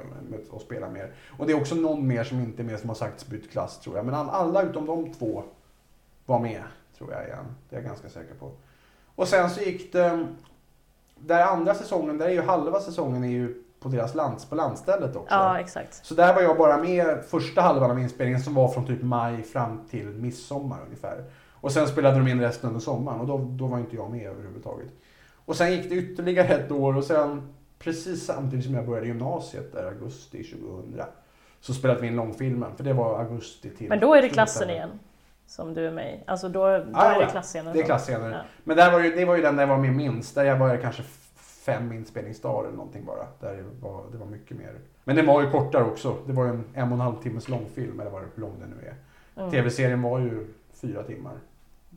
[0.50, 1.12] och- spela mer.
[1.38, 3.78] Och det är också någon mer som inte är med som har sagts bytt klass
[3.80, 4.04] tror jag.
[4.06, 5.42] Men all- alla utom de två
[6.26, 6.62] var med
[6.98, 7.44] tror jag igen.
[7.70, 8.50] Det är jag ganska säker på.
[9.14, 10.26] Och sen så gick det,
[11.20, 15.16] där andra säsongen, där är ju halva säsongen är ju på deras lands, på landstället
[15.16, 15.34] också.
[15.34, 16.06] Ja, exakt.
[16.06, 19.42] Så där var jag bara med första halvan av inspelningen som var från typ maj
[19.42, 21.24] fram till midsommar ungefär.
[21.60, 24.26] Och sen spelade de in resten under sommaren och då, då var inte jag med
[24.26, 24.88] överhuvudtaget.
[25.44, 29.72] Och sen gick det ytterligare ett år och sen precis samtidigt som jag började gymnasiet
[29.72, 31.02] där augusti 2000
[31.60, 34.70] så spelade vi in långfilmen för det var augusti till Men då är det klassen
[34.70, 34.90] igen.
[35.48, 36.20] Som du är med i.
[36.26, 37.30] Alltså då, då Ja, är det ja.
[37.30, 37.72] klasscenen.
[37.72, 38.30] Det är klasscener.
[38.30, 38.40] Ja.
[38.64, 40.34] Men där var ju, det var ju den där jag var med minst.
[40.34, 41.02] Där jag var kanske
[41.36, 43.26] fem inspelningsdagar eller någonting bara.
[43.40, 44.74] Där det var, det var mycket mer.
[45.04, 46.16] Men den var ju kortare också.
[46.26, 48.86] Det var ju en en och en halv timmes långfilm eller vad lång den nu
[48.88, 48.94] är.
[49.40, 49.50] Mm.
[49.50, 51.34] Tv-serien var ju fyra timmar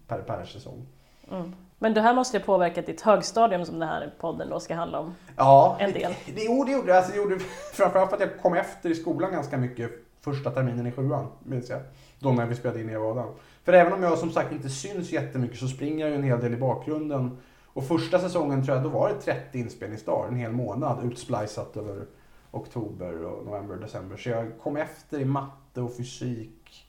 [0.08, 0.86] per, per säsong.
[1.32, 1.54] Mm.
[1.80, 4.76] Men det här måste ju ha påverkat ditt högstadium som den här podden då ska
[4.76, 5.16] handla om.
[5.36, 6.16] Ja, En del.
[6.36, 6.98] Det, jo, det gjorde det.
[6.98, 7.40] Alltså, det gjorde
[7.74, 11.70] framförallt för att jag kom efter i skolan ganska mycket första terminen i sjuan, minns
[11.70, 11.82] jag.
[12.22, 13.30] Då när vi spelade in i Adam.
[13.64, 16.42] För även om jag som sagt inte syns jättemycket så springer jag ju en hel
[16.42, 17.38] del i bakgrunden.
[17.66, 22.06] Och första säsongen tror jag, då var det 30 inspelningsdagar, en hel månad utsplicat över
[22.52, 24.18] oktober och november, december.
[24.18, 26.88] Så jag kom efter i matte och fysik,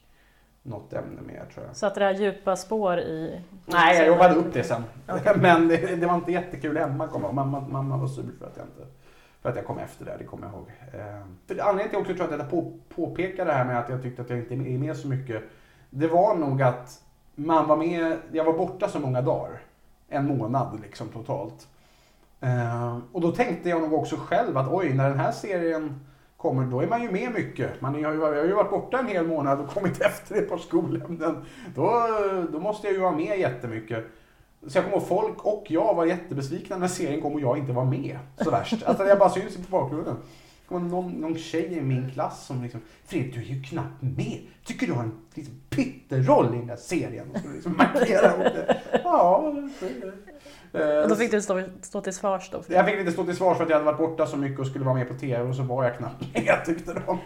[0.63, 1.75] något ämne mer tror jag.
[1.75, 3.41] Så att det här djupa spår i...
[3.65, 4.83] Nej, jag jobbade upp det sen.
[5.07, 5.33] Okej.
[5.41, 8.57] Men det, det var inte jättekul hemma kommer jag mamma, mamma var sur för att
[8.57, 9.02] jag inte
[9.43, 10.67] för att jag kom efter där, det kommer jag ihåg.
[10.93, 12.73] Eh, för anledningen till också tror jag att jag på,
[13.45, 15.43] det här med att jag tyckte att jag inte är med så mycket.
[15.89, 17.01] Det var nog att
[17.35, 19.61] man var med, jag var borta så många dagar.
[20.09, 21.67] En månad liksom totalt.
[22.41, 25.99] Eh, och då tänkte jag nog också själv att oj, när den här serien
[26.37, 27.81] kommer, då är man ju med mycket.
[27.81, 30.49] Man har ju- jag har ju varit borta en hel månad och kommit efter ett
[30.49, 31.45] par skolämnen.
[31.75, 31.93] Då,
[32.51, 34.05] då måste jag ju vara med jättemycket.
[34.67, 37.71] Så jag kommer ihåg folk och jag var jättebesvikna när serien kom och jag inte
[37.73, 38.83] var med så värst.
[38.85, 40.15] Alltså jag bara syns på bakgrunden.
[40.15, 44.01] Det kom någon, någon tjej i min klass som liksom Fredrik, du är ju knappt
[44.01, 44.39] med.
[44.65, 47.31] Tycker du har en liksom, pytteroll i den där serien?
[47.33, 48.81] Och skulle liksom markera mot det.
[49.03, 49.53] Ja.
[50.73, 52.61] Eh, Och då fick du stå, stå till svars då.
[52.67, 54.67] Jag fick inte stå till svars för att jag hade varit borta så mycket och
[54.67, 57.17] skulle vara med på TV och så var jag knappt med tyckte de.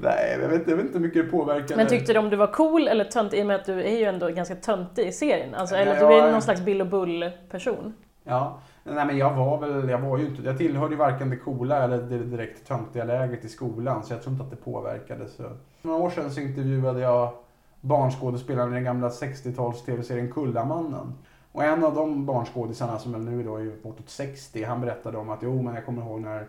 [0.00, 1.76] Nej, jag vet, jag vet inte hur mycket det påverkade.
[1.76, 3.38] Men tyckte du om du var cool eller töntig?
[3.38, 5.54] I och med att du är ju ändå ganska töntig i serien.
[5.54, 7.94] Alltså, eller Ja, du är någon slags Bill och Bull-person.
[8.24, 11.36] Ja, nej men jag var väl, jag var ju inte, jag tillhörde ju varken det
[11.36, 15.28] coola eller det direkt töntiga lägret i skolan så jag tror inte att det påverkade.
[15.28, 15.42] Så.
[15.42, 17.32] För några år sedan så intervjuade jag
[17.80, 21.14] barnskådespelaren i den gamla 60-tals tv-serien Kullamannen.
[21.52, 25.30] Och en av de barnskådisarna som väl nu då är bortåt 60, han berättade om
[25.30, 26.46] att jo men jag kommer ihåg när,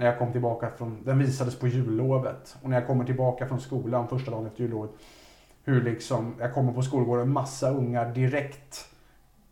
[0.00, 2.56] när jag kom tillbaka från, den visades på jullovet.
[2.62, 4.90] Och när jag kommer tillbaka från skolan första dagen efter jullovet,
[5.64, 8.86] hur liksom, jag kommer på skolgården, massa ungar direkt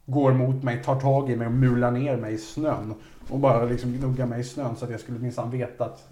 [0.06, 2.94] går mot mig, tar tag i mig och mular ner mig i snön.
[3.30, 6.08] Och bara liksom gnuggar mig i snön så att jag skulle minsann veta att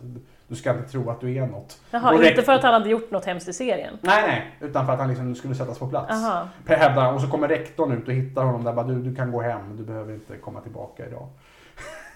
[0.49, 1.81] du ska inte tro att du är något.
[1.91, 3.99] Jaha, Och inte för att han hade gjort något hemskt i serien?
[4.01, 4.69] Nej, nej.
[4.69, 6.13] Utan för att han liksom skulle sättas på plats.
[6.67, 7.15] Hävdar han.
[7.15, 8.73] Och så kommer rektorn ut och hittar honom där.
[8.73, 11.29] Bara, du, du kan gå hem, du behöver inte komma tillbaka idag.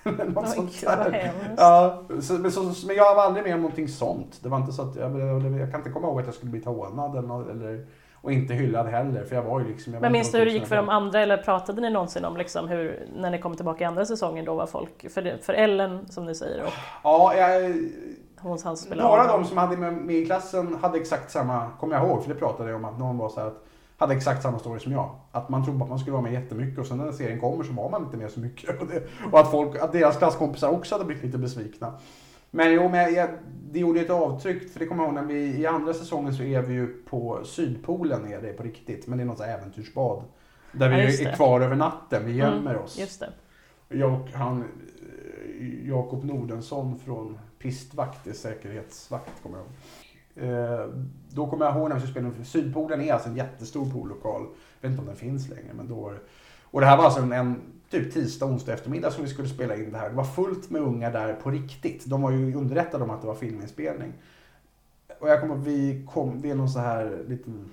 [0.04, 1.32] Något sånt där.
[1.56, 4.38] Ja, så, men, så, men jag var aldrig med om någonting sånt.
[4.42, 5.20] Det var inte så att jag,
[5.60, 7.86] jag kan inte komma ihåg att jag skulle bli hånad eller, eller
[8.22, 9.24] och inte hyllad heller.
[9.24, 9.92] För jag var ju liksom...
[9.92, 12.36] Jag Men minns du hur det gick för de andra eller pratade ni någonsin om
[12.36, 16.08] liksom hur, när ni kom tillbaka i andra säsongen då var folk, för, för Ellen
[16.08, 17.74] som ni säger och Ja, jag,
[18.40, 21.96] hon han Några av dem som hade med, med i klassen hade exakt samma, kommer
[21.96, 23.66] jag ihåg, för det pratade jag om att någon var så här att
[24.00, 25.10] hade exakt samma story som jag.
[25.32, 27.72] Att man trodde att man skulle vara med jättemycket och sen när serien kommer så
[27.72, 28.80] var man inte med så mycket.
[28.80, 31.92] Och, det, och att, folk, att deras klasskompisar också hade blivit lite besvikna.
[32.50, 33.28] Men jo, men jag,
[33.70, 36.42] det gjorde ett avtryck, för det kommer jag ihåg när vi i andra säsongen så
[36.42, 40.22] är vi ju på Sydpolen nere på riktigt, men det är något äventyrsbad.
[40.72, 42.98] Där Ja, vi just är kvar över natten, vi gömmer Mm, oss.
[42.98, 43.32] Just det.
[43.88, 44.64] Jag och han,
[45.84, 49.72] Jakob Nordensson från Pistvakt, det är säkerhetsvakt kommer jag ihåg.
[50.40, 50.86] Eh,
[51.28, 54.42] då kommer jag ihåg när vi skulle spela, Sydpolen är alltså en jättestor pollokal.
[54.80, 56.12] Jag vet inte om den finns längre men då
[56.62, 59.76] Och det här var alltså en, en typ tisdag, onsdag eftermiddag som vi skulle spela
[59.76, 60.10] in det här.
[60.10, 62.06] Det var fullt med ungar där på riktigt.
[62.06, 64.12] De var ju underrättade om att det var filminspelning.
[65.18, 67.70] Och jag kommer ihåg, vi kom, det är någon så här liten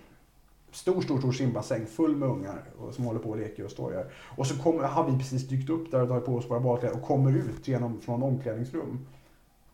[0.71, 4.05] stor, stor, stor simbassäng full med ungar och, som håller på och leker och stojar.
[4.37, 6.95] Och så kom, har vi precis dykt upp där och tagit på oss våra badkläder
[6.95, 9.05] och kommer ut genom, från omklädningsrum.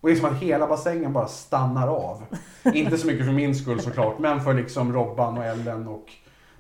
[0.04, 2.24] Och det är som att hela bassängen bara stannar av.
[2.74, 6.12] Inte så mycket för min skull såklart, men för liksom Robban och Ellen och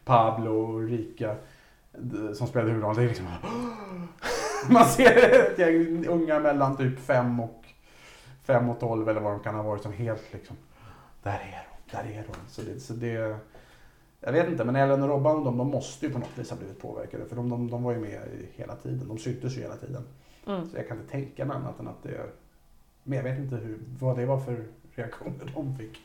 [0.05, 1.35] Pablo och Rika
[1.97, 2.97] d- som spelade huvudrollen.
[2.97, 3.27] Det är liksom...
[4.69, 7.65] Man ser ett gäng unga mellan typ 5 och,
[8.43, 10.55] 5 och 12 eller vad de kan ha varit som helt liksom...
[11.23, 12.33] Där är de, där är de.
[12.49, 13.37] Så det, så det,
[14.19, 16.57] jag vet inte, men Ellen och Robban de, de måste ju på något vis ha
[16.57, 17.25] blivit påverkade.
[17.25, 18.21] För de, de, de var ju med
[18.55, 19.07] hela tiden.
[19.07, 20.03] De syntes ju hela tiden.
[20.47, 20.69] Mm.
[20.69, 22.21] Så jag kan inte tänka mig annat än att det...
[23.03, 26.01] Men jag vet inte hur, vad det var för reaktioner de fick.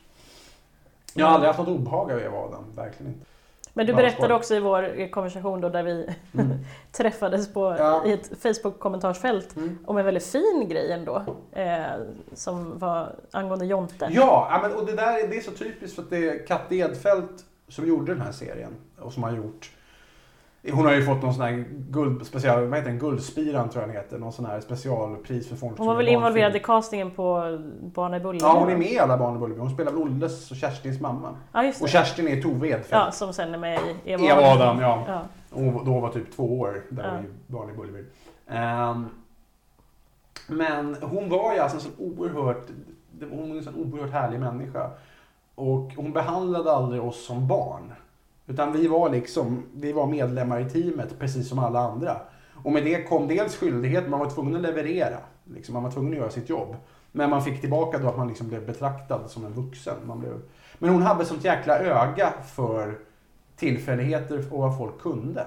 [1.13, 3.25] Jag har aldrig haft något obehag av Eva Adam, verkligen inte.
[3.73, 6.57] Men du berättade också i vår konversation då där vi Mm.
[6.91, 8.05] träffades på, Ja.
[8.05, 9.77] i ett Facebook-kommentarsfält Mm.
[9.85, 11.23] om en väldigt fin grej ändå.
[11.51, 11.83] Eh,
[12.33, 14.07] som var angående Jonte.
[14.11, 16.75] Ja, men, och det där är- det är så typiskt för att det är Katte
[16.75, 19.71] Edfeldt som gjorde den här serien och som har gjort
[20.71, 23.89] hon har ju fått någon sån här guld, special, vad heter den, Guldspiran tror jag
[23.89, 24.17] den heter.
[24.17, 28.19] Någon sån här specialpris för folk Hon var väl involverad i castingen på Barn i
[28.19, 28.39] Bullerby?
[28.45, 29.59] Ja, hon är med i alla Barn i Bullerby.
[29.61, 31.35] Hon spelar väl Olles och Kerstins mamma.
[31.51, 31.91] Ja, just Och det.
[31.91, 32.91] Kerstin är Tove Edfeldt.
[32.91, 35.03] Ja, som sen är med i Eva, Eva Adam, ja.
[35.07, 35.21] ja.
[35.49, 37.19] Hon då var typ två år där Ja.
[37.19, 38.05] i Barn i Bullerby.
[38.47, 39.05] Ehm,
[40.47, 42.67] men hon var ju alltså en sån oerhört,
[43.31, 44.89] hon är en sån oerhört härlig människa.
[45.55, 47.93] Och hon behandlade aldrig oss som barn.
[48.49, 52.17] Utan vi var liksom, vi var medlemmar i teamet precis som alla andra.
[52.63, 55.17] Och med det kom dels skyldighet, man var tvungen att leverera.
[55.43, 56.75] Liksom, man var tvungen att göra sitt jobb.
[57.11, 59.95] Men man fick tillbaka då att man liksom blev betraktad som en vuxen.
[60.05, 60.41] Man blev...
[60.79, 62.99] Men hon hade sånt jäkla öga för
[63.55, 65.45] tillfälligheter och vad folk kunde.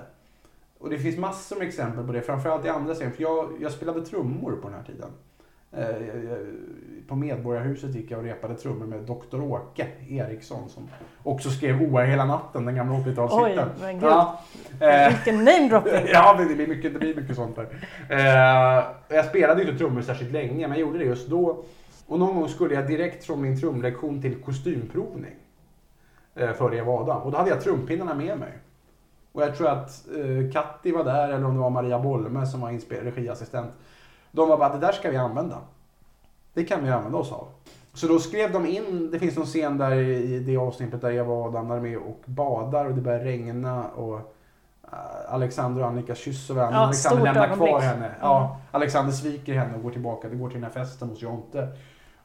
[0.79, 3.13] Och det finns massor med exempel på det, framförallt i andra serien.
[3.13, 5.11] För jag, jag spelade trummor på den här tiden.
[5.77, 5.87] Eh,
[7.09, 9.41] På Medborgarhuset gick jag och repade trummor med Dr.
[9.41, 10.89] Åke Eriksson som
[11.23, 13.69] också skrev OR hela natten, den gamla 80-talshitten.
[13.69, 14.03] Oj, men gud.
[14.11, 14.41] Ja,
[14.81, 15.93] eh, Vilken namedropping!
[16.13, 17.69] ja, det blir mycket, det blir mycket sånt där.
[18.09, 18.85] Eh,
[19.17, 21.65] jag spelade inte trummor särskilt länge, men jag gjorde det just då.
[22.07, 25.35] Och någon gång skulle jag direkt från min trumlektion till kostymprovning.
[26.35, 27.23] För Eva Adam.
[27.23, 28.53] Och då hade jag trumpinnarna med mig.
[29.33, 29.91] Och jag tror att
[30.53, 33.71] Katti var där, eller om det var Maria Bolme som var regiassistent.
[34.33, 35.59] De var bara, det där ska vi använda.
[36.55, 37.49] Det kan vi använda oss av.
[37.95, 41.33] Så då skrev de in, det finns någon scen där i det avsnittet där Eva
[41.33, 44.15] och Adam är med och badar och det börjar regna och
[44.85, 46.79] eh, Alexander och Annika kysser varandra.
[46.79, 47.85] Ja, Alexander lämnar kvar ögonblick.
[47.85, 48.15] henne.
[48.21, 50.29] Ja, Alexander sviker henne och går tillbaka.
[50.29, 51.69] Det går till den här festen hos Jonte.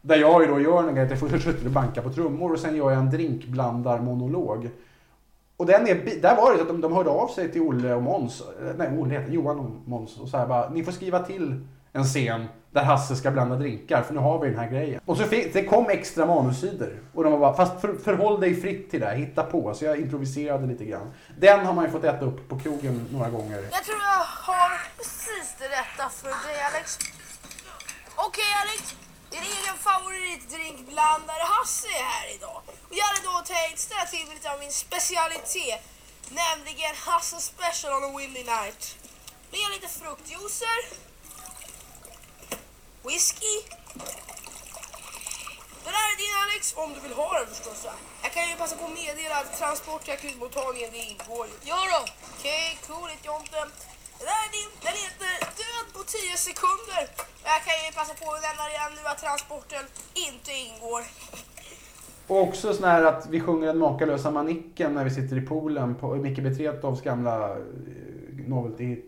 [0.02, 2.54] Där jag ju då gör en grej att jag först sitter och bankar på trummor
[2.54, 4.70] och sen gör jag en drinkblandarmonolog.
[5.58, 7.94] Och den är, där var det så att de, de hörde av sig till Olle
[7.94, 10.92] och Måns, eh, nej Olle heter Johan och Måns och så här bara, ni får
[10.92, 14.70] skriva till en scen där Hasse ska blanda drinkar för nu har vi den här
[14.70, 15.02] grejen.
[15.06, 18.62] Och så fick, det kom extra manussidor och de var bara, fast för, förhåll dig
[18.62, 19.74] fritt till det här, hitta på.
[19.74, 21.14] Så jag improviserade lite grann.
[21.38, 23.60] Den har man ju fått äta upp på krogen några gånger.
[23.72, 27.00] Jag tror jag har precis det rätta för dig Alex.
[28.28, 28.82] Okej Alex,
[29.34, 32.60] din egen favoritdrinkblandare Hasse är här idag.
[32.90, 35.82] Och jag hade då tänkt ställa till med lite av min specialitet.
[36.42, 38.82] Nämligen Hasse Special on a Windy Night.
[39.52, 41.07] Med lite fruktjuicer.
[43.08, 43.56] Whisky.
[45.84, 47.80] Det där är din Alex, om du vill ha den förstås.
[48.24, 51.56] Jag kan ju passa på att meddela att transport till akutmottagningen det ingår ju.
[51.72, 52.00] Ja då.
[52.34, 53.62] Okej, coolt Jonte.
[54.18, 54.72] Det där är din.
[54.86, 57.04] Den heter Död på 10 sekunder.
[57.52, 59.84] Jag kan ju passa på att nämna redan nu att transporten
[60.28, 61.02] inte ingår.
[62.32, 65.90] Och också sån här att vi sjunger den makalösa manicken när vi sitter i poolen
[66.02, 67.58] på Micke Betretovs gamla eh,
[68.54, 69.08] novelty-hit.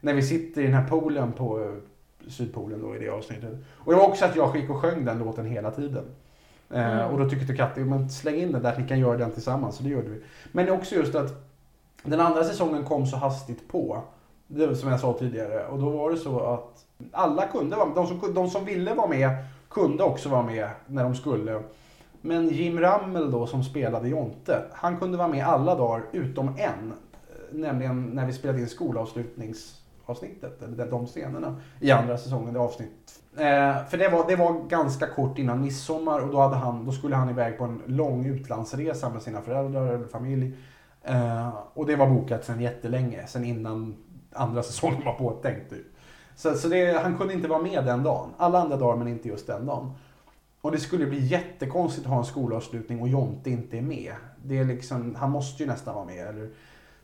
[0.00, 1.74] När vi sitter i den här poolen på eh,
[2.28, 3.52] Sydpolen då i det avsnittet.
[3.76, 6.04] Och det var också att jag gick och sjöng den låten hela tiden.
[6.70, 7.06] Eh, Mm.
[7.12, 9.76] och då tyckte Katti, men släng in den där, ni kan göra den tillsammans.
[9.76, 10.20] Så det gjorde vi.
[10.52, 11.30] Men det är också just att
[12.02, 14.02] den andra säsongen kom så hastigt på.
[14.46, 15.66] Det var som jag sa tidigare.
[15.66, 17.94] Och då var det så att alla kunde vara med.
[17.96, 19.30] De som, de som ville vara med
[19.68, 21.62] kunde också vara med när de skulle.
[22.20, 26.56] Men Jim Rammel då som spelade Jonte, han kunde vara med alla dagar utom en.
[26.58, 28.68] Eh, Nämligen när vi spelade in
[30.10, 33.20] avsnittet, eller de scenerna i andra säsongen, det avsnitt.
[33.36, 36.92] Eh, för det var, det var ganska kort innan midsommar och då, hade han, då
[36.92, 40.56] skulle han iväg på en lång utlandsresa med sina föräldrar eller familj.
[41.02, 43.96] Eh, och det var bokat sedan jättelänge, sedan innan
[44.32, 45.70] andra säsongen var påtänkt.
[45.70, 45.86] Typ.
[46.36, 48.28] Så, så det, han kunde inte vara med den dagen.
[48.36, 49.92] Alla andra dagar men inte just den dagen.
[50.60, 54.14] Och det skulle bli jättekonstigt att ha en skolavslutning och Jonte inte är med.
[54.44, 56.26] Det är liksom, han måste ju nästan vara med.
[56.26, 56.50] Eller,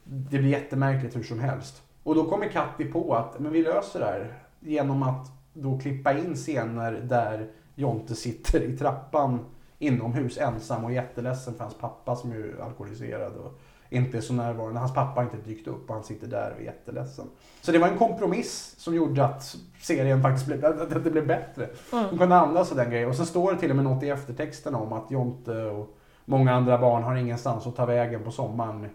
[0.04, 1.82] det blir jättemärkligt hur som helst.
[2.06, 6.18] Och då kommer Katti på att men vi löser det här genom att då klippa
[6.18, 9.44] in scener där Jonte sitter i trappan
[9.78, 13.58] inomhus ensam och jätteledsen för hans pappa som är ju alkoholiserad och
[13.90, 14.80] inte är så närvarande.
[14.80, 17.26] Hans pappa har inte dykt upp och han sitter där och är jätteledsen.
[17.60, 21.68] Så det var en kompromiss som gjorde att serien faktiskt blev, att det blev bättre.
[21.90, 23.08] De kunde andas och den grejen.
[23.08, 26.52] Och så står det till och med något i eftertexterna om att Jonte och många
[26.52, 28.88] andra barn har ingenstans att ta vägen på sommaren.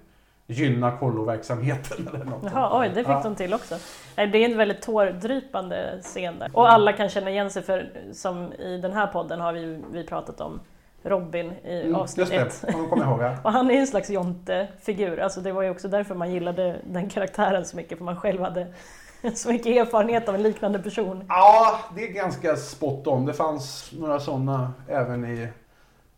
[0.52, 2.52] Gynna kolloverksamheten eller något.
[2.54, 3.22] Jaha, oj, det fick Ja.
[3.24, 3.76] de till också.
[4.18, 6.50] Nej, Det är en väldigt tårdrypande scen där.
[6.54, 10.04] Och alla kan känna igen sig för som i den här podden har vi, vi
[10.04, 10.60] pratat om
[11.04, 13.22] Robin i Mm, avsnitt just det, de kommer jag ihåg.
[13.22, 13.36] Ja.
[13.44, 15.20] Och han är en slags Jonte-figur.
[15.20, 18.42] Alltså det var ju också därför man gillade den karaktären så mycket, för man själv
[18.42, 18.68] hade
[19.36, 21.26] så mycket erfarenhet av en liknande person.
[21.30, 23.26] Ja, det är ganska spot on.
[23.26, 25.48] Det fanns några sådana även i...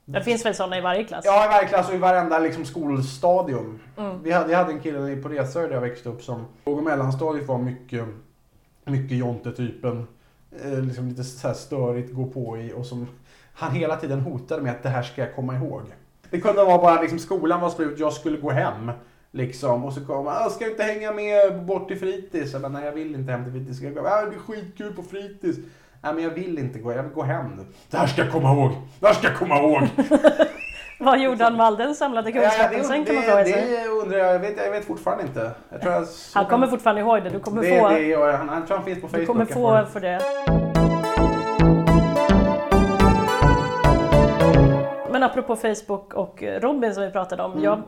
[0.05, 1.25] Det finns väl sådana i varje klass?
[1.25, 1.79] Ja, verkligen.
[1.79, 3.79] Alltså i varenda liksom, skolstadium.
[3.97, 4.23] Mm.
[4.23, 6.83] Vi hade, jag hade en kille på Resö där jag växte upp som låg och
[6.83, 8.05] mellanstadiet var mycket,
[8.85, 10.07] mycket Jonte-typen.
[10.63, 13.07] Eh, liksom lite så här störigt gå på i och som
[13.53, 15.81] han hela tiden hotade med att det här ska jag komma ihåg.
[16.29, 18.91] Det kunde vara bara liksom skolan var slut, jag skulle gå hem.
[19.31, 22.53] Liksom, och så kom han, "Ah, ska du inte hänga med bort till fritids?
[22.53, 23.81] Jag bara, nej jag vill inte hem till fritids.
[23.81, 24.01] Jag gå?
[24.07, 25.57] "Ah, det blir skitkul på fritids.
[26.03, 27.65] Nej men jag vill inte gå, jag vill gå hem nu.
[27.89, 29.81] Det här ska jag komma ihåg, det här ska jag komma ihåg.
[30.99, 33.53] Vad gjorde han med all den samlade kunskapen sen kan man fråga sig?
[33.53, 35.51] det undrar jag, jag vet, jag vet fortfarande inte.
[35.81, 38.33] Jag Han kommer fortfarande ihåg det, du kommer det, få, det gör.
[38.33, 39.21] Han, han tror han finns på Facebook.
[39.21, 40.21] du kommer få för det.
[45.11, 47.51] Men apropå Facebook och Robin som vi pratade om.
[47.51, 47.63] Mm.
[47.63, 47.81] Jag,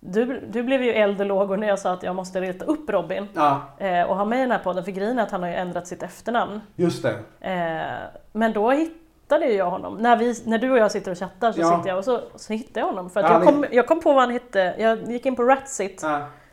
[0.00, 2.90] du, du blev ju eld och lågor när jag sa att jag måste leta upp
[2.90, 4.84] Robin Ja, eh, och ha med i den här podden.
[4.84, 6.60] För grejen är att han har ju ändrat sitt efternamn.
[6.76, 7.14] just det.
[7.40, 9.94] Eh, men då hittade jag honom.
[9.96, 11.76] När, vi, när du och jag sitter och chattar så Ja.
[11.76, 13.10] sitter jag och så, så hittade jag honom.
[13.10, 14.74] För att Ja, jag, det- kom, jag kom på vad han hette.
[14.78, 16.02] Jag gick in på Ratsit,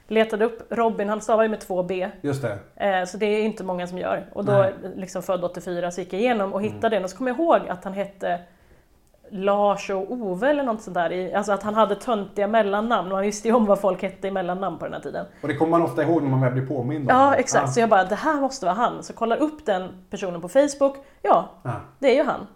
[0.08, 2.10] letade upp Robin, han stavar ju med två B.
[2.22, 2.58] just det.
[2.76, 4.26] Eh, så det är inte många som gör.
[4.34, 4.74] Och då, Nej.
[4.96, 6.74] liksom född 84, så gick jag igenom och Mm.
[6.74, 7.04] hittade den.
[7.04, 8.40] Och så kom jag ihåg att han hette
[9.36, 11.36] Lars och Ove eller något sånt där.
[11.36, 13.12] Alltså att han hade töntiga mellannamn.
[13.12, 15.26] Och han visste ju om vad folk hette i mellannamn på den här tiden.
[15.42, 17.74] Och det kommer man ofta ihåg när man väl blir påmind om Ja, exakt.
[17.74, 19.04] Så jag bara, det här måste vara han.
[19.04, 20.96] Så kollar upp den personen på Facebook.
[21.22, 22.48] Ja, Ja, det är ju han.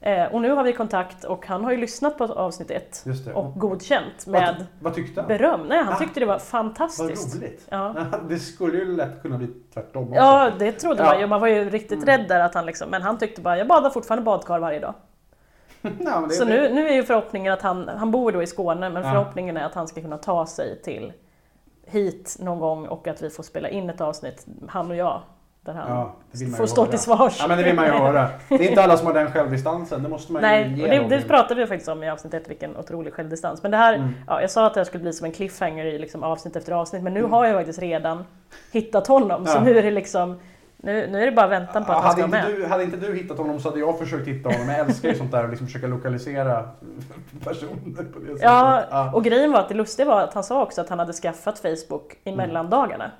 [0.00, 3.52] Eh, och nu har vi kontakt och han har ju lyssnat på avsnitt ett och
[3.60, 5.28] godkänt vad, med vad tyckte han?
[5.28, 5.60] beröm.
[5.68, 7.36] Nej, han Ah, tyckte det var Vad fantastiskt.
[7.36, 7.66] roligt.
[7.70, 7.94] Ja.
[8.28, 10.14] Det skulle ju lätt kunna bli tvärtom också.
[10.14, 11.08] Ja, det trodde Ja.
[11.10, 11.26] man ju.
[11.26, 13.90] Man var ju riktigt rädd där att han liksom, men han tyckte bara, jag badar
[13.90, 14.94] fortfarande badkar varje dag.
[16.04, 19.02] Ja, Så nu, nu är ju förhoppningen att han, han bor då i Skåne, men
[19.04, 19.10] Ja.
[19.12, 21.12] förhoppningen är att han ska kunna ta sig till
[21.86, 25.20] hit någon gång och att vi får spela in ett avsnitt, han och jag,
[25.62, 26.12] där han Ja,
[26.56, 26.90] får ju stå höra.
[26.90, 27.36] till svars.
[27.40, 28.28] Ja, men det vill man ju höra.
[28.48, 30.02] Det är inte alla som har den självdistansen.
[30.02, 31.08] Det måste man ju Nej, ge och det, dem.
[31.08, 33.62] det pratade vi faktiskt om i avsnitt ett, vilken otrolig självdistans.
[33.62, 34.14] Men det här, Mm.
[34.26, 36.72] ja, jag sa att det här skulle bli som en cliffhanger i liksom avsnitt efter
[36.72, 38.24] avsnitt, men nu har jag faktiskt redan
[38.72, 39.46] hittat honom.
[39.46, 40.40] Så nu är det liksom,
[40.86, 42.50] nu, nu är det bara väntan på Ja, att han ska vara med.
[42.56, 44.68] du, hade inte du hittat honom så hade jag försökt hitta honom.
[44.68, 46.68] Jag älskar ju sånt där och liksom försöka lokalisera
[47.44, 48.42] personer på det sättet.
[48.42, 51.12] Ja, och grejen var att det lustiga var att han sa också att han hade
[51.12, 52.36] skaffat Facebook i Mm.
[52.46, 53.10] mellandagarna.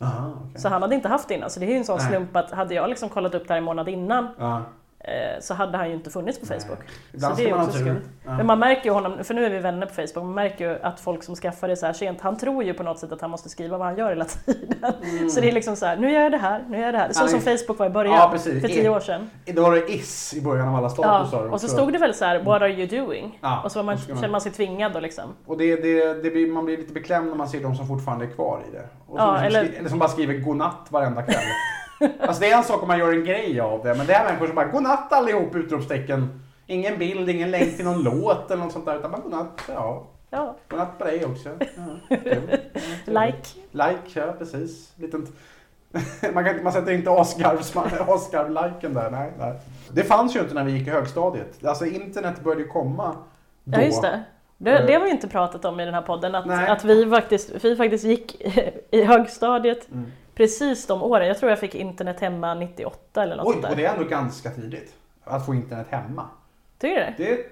[0.00, 0.60] Aha, okej.
[0.60, 1.50] Så han hade inte haft det innan.
[1.50, 2.08] Så det är ju en sån Nej.
[2.08, 4.62] slump att hade jag liksom kollat upp det här en månad innan Ja.
[5.04, 6.78] Eh, så hade han ju inte funnits på Facebook.
[7.20, 8.02] Så det är också skumt.
[8.24, 8.36] Ja.
[8.36, 10.78] Men man märker ju honom, för nu är vi vänner på Facebook, man märker ju
[10.82, 13.20] att folk som skaffar det så här sent, han tror ju på något sätt att
[13.20, 15.30] han måste skriva vad han gör hela tiden.
[15.30, 16.98] Så det är liksom så här, nu gör jag det här, nu gör jag det
[16.98, 17.12] här.
[17.12, 19.30] Så Han som Facebook var i början, Ja, för tio år sedan.
[19.46, 21.46] Då var det is i början av alla Ja, statusar.
[21.52, 23.38] och så stod det väl så här, what are you doing?
[23.42, 25.24] Ja, och så var man, känner man sig tvingad då liksom.
[25.46, 28.24] Och det, det, det blir, man blir lite beklämd när man ser de som fortfarande
[28.24, 28.84] är kvar i det.
[29.06, 31.34] Och som, Ja, liksom eller som bara skriver godnatt varenda kväll.
[32.20, 34.24] alltså det är en sak om man gör en grej av det, men det är
[34.24, 35.54] människor som bara godnatt allihop!
[35.54, 36.40] Utropstecken.
[36.66, 39.62] Ingen bild, ingen länk till någon låt eller något sånt där, utan bara godnatt.
[39.68, 41.48] Ja, Ja, godnatt på dig också.
[41.58, 42.16] Ja,
[43.04, 43.48] like.
[43.70, 44.92] Like, ja precis.
[44.96, 45.26] Liten
[46.34, 49.54] man, kan, man sätter inte asgarv-liken där, nej, nej.
[49.92, 51.64] Det fanns ju inte när vi gick i högstadiet.
[51.64, 53.16] Alltså internet började ju komma
[53.64, 53.80] då.
[53.80, 54.22] Ja, just det.
[54.58, 56.68] Det, det har vi inte pratat om i den här podden, att, Nej.
[56.68, 58.40] att vi, faktiskt, vi faktiskt gick
[58.90, 60.12] i högstadiet Mm.
[60.34, 61.28] Precis de åren.
[61.28, 63.76] Jag tror jag fick internet hemma 98 eller något Oj, sånt och där.
[63.76, 64.94] det är ändå ganska tidigt.
[65.24, 66.28] Att få internet hemma.
[66.78, 67.32] Tycker du det?
[67.34, 67.44] Det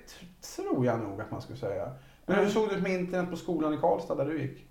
[0.57, 1.91] tror jag nog att man skulle säga.
[2.27, 4.67] Men hur såg det ut med internet på skolan i Karlstad där du gick?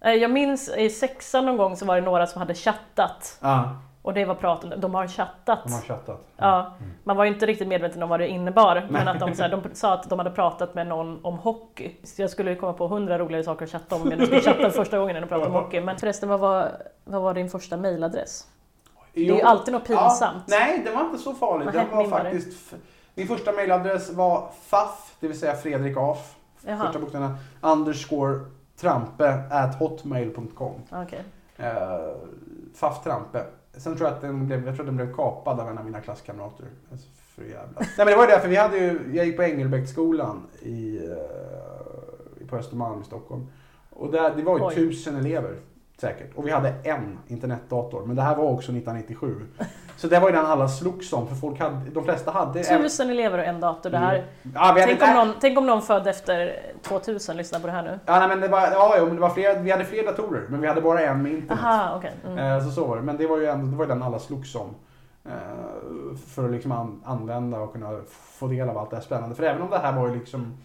[0.00, 3.38] Eh, Jag minns i sexan någon gång så var det några som hade chattat.
[3.40, 5.58] Ja, Och det var prat om, de har chattat.
[5.64, 6.26] de har chattat.
[6.36, 6.74] Ja,
[7.04, 8.86] man var ju inte riktigt medveten om vad det innebar.
[8.90, 11.96] Men att de, så här, de sa att de hade pratat med någon om hockey.
[12.02, 14.98] Så jag skulle komma på hundra roligare saker att chatta om nu skulle chatta första
[14.98, 15.80] gången än att prata om hockey.
[15.80, 16.72] Men förresten, vad var,
[17.04, 18.46] vad var din första mailadress?
[19.12, 20.44] Det är ju alltid något pinsamt.
[20.46, 21.64] Ja, nej, den var inte så farlig.
[21.64, 22.08] Vad Den var det?
[22.08, 22.74] faktiskt...
[23.14, 26.34] Min första mailadress var FAF, det vill säga Fredrik Af.
[26.66, 26.84] Jaha.
[26.84, 28.40] Första bokstäverna underscore
[28.80, 30.74] trampe at hotmail.com.
[30.90, 31.24] Okej.
[31.58, 31.66] Uh,
[32.74, 33.44] FAF Trampe.
[33.76, 35.84] Sen tror jag att den blev, jag tror att den blev kapad av en av
[35.84, 36.66] mina klasskamrater.
[36.92, 37.80] Alltså, för jävla.
[37.80, 42.46] Nej men det var ju därför vi hade ju, jag gick på Engelbrektsskolan i, eh,
[42.48, 43.46] på Östermalm i Stockholm.
[43.90, 44.74] Och där, det var ju Oj.
[44.74, 45.56] tusen elever
[46.00, 46.34] säkert.
[46.34, 48.06] Och vi hade en internetdator.
[48.06, 49.46] Men det här var också 1997.
[49.96, 51.28] Så det var ju den alla slogs om.
[51.28, 52.64] För folk hade, de flesta hade...
[52.64, 53.90] Tusen elever och en dator.
[53.90, 54.24] Det här.
[54.42, 57.72] Ja, vi hade Tänk, om någon, tänk om någon född efter 2000 lyssnar på det
[57.72, 57.98] här nu.
[58.06, 60.46] Ja, nej, men det var, ja, jo, men det var fler, vi hade fler datorer.
[60.48, 61.64] Men vi hade bara en med internet.
[61.64, 62.12] Aha, okej.
[62.26, 62.38] Mm.
[62.38, 63.02] Eh, Så så var det.
[63.02, 64.74] Men det var ju ändå, det var ju den alla slogs om.
[65.24, 65.32] Eh,
[66.26, 69.34] För att liksom an, använda och kunna få del av allt det här spännande.
[69.34, 70.56] För även om det här var ju liksom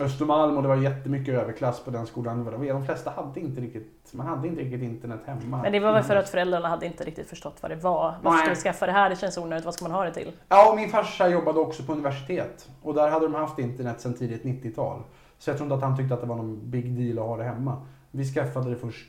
[0.00, 2.44] Östermalm och det var jättemycket överklass på den skolan.
[2.68, 5.62] De flesta hade inte riktigt, man hade inte riktigt internet hemma.
[5.62, 8.14] Men det var väl för att föräldrarna hade inte riktigt förstått vad det var.
[8.22, 9.10] Varför ska vi skaffa det här?
[9.10, 9.64] Det känns onödigt.
[9.64, 10.32] Vad ska man ha det till?
[10.48, 12.68] Ja, och min farsa jobbade också på universitet.
[12.82, 15.02] Och där hade de haft internet sedan tidigt 90-tal.
[15.38, 17.36] Så jag tror inte att han tyckte att det var någon big deal att ha
[17.36, 17.86] det hemma.
[18.10, 19.08] Vi skaffade det först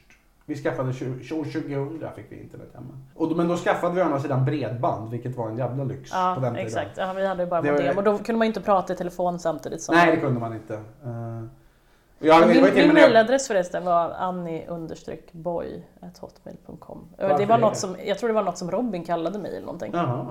[0.49, 2.97] vi skaffade 20, år 2000 fick vi internet hemma.
[3.15, 6.31] Och men då skaffade vi å andra sidan bredband, vilket var en jävla lyx Ja,
[6.35, 6.65] på den tiden.
[6.67, 6.97] exakt.
[6.97, 7.97] Ja, vi hade ju bara Det modem.
[7.97, 9.95] Och då kunde man inte prata i telefon samtidigt som...
[9.95, 10.73] Nej, det kunde man inte.
[10.73, 10.81] Uh,
[12.19, 17.07] ja, det min min jag- mailadress förresten var annie-boy.hotmail.com.
[17.17, 17.61] Varför Det var det?
[17.61, 19.91] något som, jag tror det var något som Robin kallade mig eller någonting.
[19.93, 20.25] Jaha.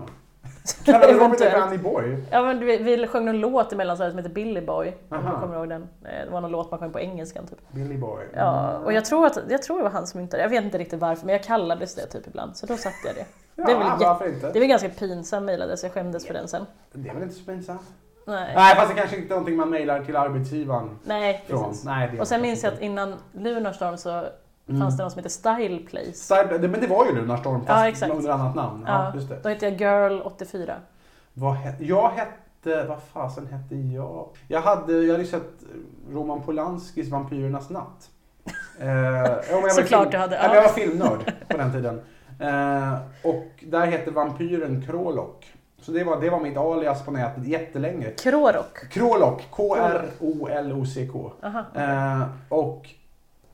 [0.84, 1.58] Kallade Robin dig för.
[1.58, 2.16] Annie Boy?
[2.30, 4.96] Ja, men vi, vi sjöng någon låt i mellanstadiet som heter Billy Boy.
[5.08, 5.82] Om du kommer ihåg den.
[5.82, 7.58] Eh, Det var någon låt man sjöng på engelska typ.
[7.72, 8.24] Billy Boy.
[8.36, 10.42] Ja, och jag tror, att, jag tror det var han som myntade.
[10.42, 12.56] Jag vet inte riktigt varför, men jag kallades det typ ibland.
[12.56, 13.24] Så då satte jag det.
[13.56, 14.50] Ja, det är väl varför inte?
[14.52, 16.66] Det är väl ganska pinsam mailadress, jag skämdes för den sen.
[16.92, 17.82] Det är väl inte så pinsamt?
[18.26, 18.52] Nej.
[18.56, 21.64] Nej, fast det kanske inte är någonting man mailar till arbetsgivaren Nej, från.
[21.68, 21.84] precis.
[21.84, 24.24] Nej, Och sen minns jag att innan Lunarstorm så
[24.68, 24.80] Mm.
[24.80, 26.12] fanns det något som heter Style Place.
[26.12, 28.12] Style, men det var ju Lunarstorm fast Ja, exakt.
[28.14, 28.84] under annat namn.
[28.86, 29.36] Ja, Ja.
[29.42, 30.74] Då hette jag Girl 84.
[31.34, 34.28] Vad hette, jag hette, vad fasen hette jag?
[34.48, 35.50] Jag hade, jag hade ju sett
[36.10, 38.10] Roman Polanskis Vampyrernas natt.
[38.80, 42.00] Eh, jag Såklart film- du hade, Ja, jag var filmnörd på den tiden.
[42.40, 42.94] Eh,
[43.24, 45.54] och där hette vampyren Krolok.
[45.80, 48.10] Så det var, det var mitt alias på nätet jättelänge.
[48.10, 48.88] Krorok.
[48.90, 51.32] Krolok, K-R-O-L-O-C-K.
[51.74, 52.86] Eh, och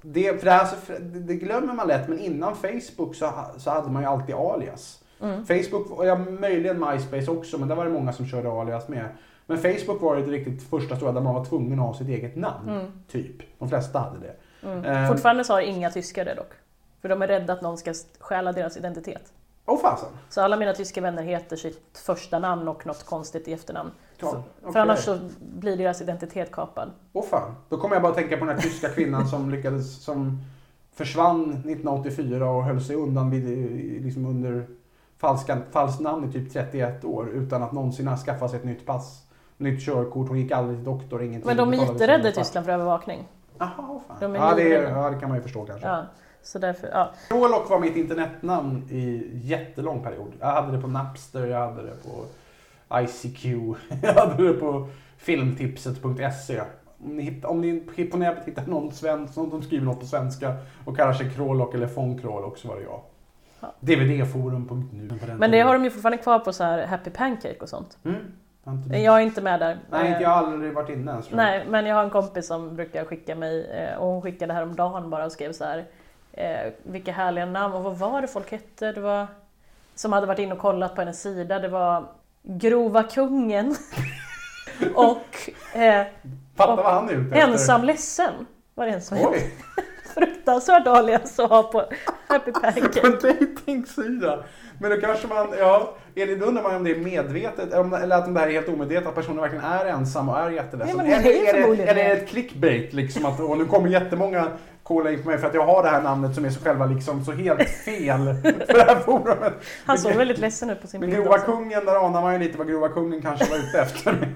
[0.06, 0.68] det, för det, här,
[1.00, 5.00] det, glömmer man lätt, men innan Facebook så, så hade man ju alltid alias.
[5.20, 5.46] Mm.
[5.46, 9.08] Facebook, och ja, möjligen MySpace också, men där var det många som körde alias med.
[9.46, 12.08] Men Facebook var ju det riktigt första stora där man var tvungen att ha sitt
[12.08, 12.68] eget namn.
[12.68, 12.86] Mm.
[13.10, 13.58] Typ.
[13.58, 14.36] De flesta hade det.
[14.68, 14.84] Mm.
[14.84, 16.52] Eh, Fortfarande så har inga tyskar det dock.
[17.02, 19.32] För de är rädda att någon ska stjäla deras identitet.
[19.82, 20.08] Fasen.
[20.28, 23.90] Så alla mina tyska vänner heter sitt första namn och något konstigt i efternamn.
[24.18, 24.72] Ja, Så- okej.
[24.72, 26.90] För annars så blir deras identitet kapad.
[27.12, 27.54] Åh fan.
[27.68, 30.38] Då kommer jag bara tänka på den här tyska kvinnan som lyckades, som
[30.94, 33.44] försvann 1984 och höll sig undan vid,
[34.04, 34.66] liksom under
[35.18, 38.86] falska, falskt namn i typ 31 år utan att någonsin ha skaffat sig ett nytt
[38.86, 39.22] pass,
[39.56, 40.28] nytt körkort.
[40.28, 41.46] Hon gick aldrig till doktor, ingenting.
[41.46, 43.28] Men de är jätterädda i Tyskland för övervakning.
[43.58, 44.16] Jaha, fan.
[44.20, 45.86] De är ja, det, ja, det kan man ju förstå kanske.
[45.86, 46.04] Ja,
[46.44, 47.12] så därför, ja.
[47.28, 50.32] Prolog var mitt internetnamn i jättelång period.
[50.40, 52.24] Jag hade det på Napster, jag hade det på
[53.00, 53.44] ICQ,
[54.02, 56.62] jag hade det på filmtipset.se.
[57.04, 57.80] Om ni, om ni
[58.10, 61.74] på nätet hittar någon svensk, någon som skriver något på svenska och kallar sig Krolok
[61.74, 63.00] eller von Krolok så var det jag.
[63.60, 63.74] Ja.
[63.80, 65.08] dvdforum.nu.
[65.26, 65.66] Men det tiden.
[65.66, 67.98] har de ju fortfarande kvar på så här Happy Pancake och sånt.
[68.04, 68.16] Mm.
[69.04, 69.78] Jag är inte med där.
[69.90, 71.30] Nej, inte jag har aldrig varit inne ens.
[71.30, 75.10] Nej, men jag har en kompis som brukar skicka mig eh, och hon skickade häromdagen
[75.10, 75.84] bara och skrev så här
[76.36, 78.92] eh, vilka härliga namn och vad var det folk hette?
[78.92, 79.26] Det var
[79.94, 81.58] som hade varit inne och kollat på hennes sida.
[81.58, 82.04] Det var
[82.42, 83.76] Grova Kungen
[84.94, 86.06] och eh,
[86.56, 87.52] Fatta vad han är ute efter.
[87.52, 89.40] Ensam Ledsen var det en som hette.
[90.14, 91.84] Fruktansvärt alias att ha på
[92.28, 93.00] Happy på Pancake.
[93.06, 94.44] en dejtingsida.
[94.80, 98.16] Men då kanske man, ja, är det, då undrar man om det är medvetet eller
[98.16, 101.00] att det här är helt omedvetet, att personen verkligen är ensam och är jätteledsen.
[101.00, 102.00] Är eller, är är det det.
[102.00, 104.48] ett clickbait liksom att och nu kommer jättemånga
[104.84, 106.86] kolla in på mig för att jag har det här namnet som är så själva
[106.86, 109.52] liksom så helt fel för det här forumet.
[109.86, 111.46] Han såg väldigt ledsen ut på sin Men bild Grova också.
[111.46, 114.28] kungen, där anar man ju lite vad Grova kungen kanske var ute efter.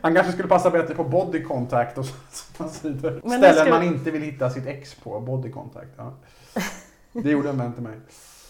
[0.00, 3.20] Han kanske skulle passa bättre på body contact och sådana sidor.
[3.24, 5.90] Men det Ställen ska- man inte vill hitta sitt ex på, body contact.
[5.96, 6.12] Ja.
[7.12, 7.94] Det gjorde en vän till mig.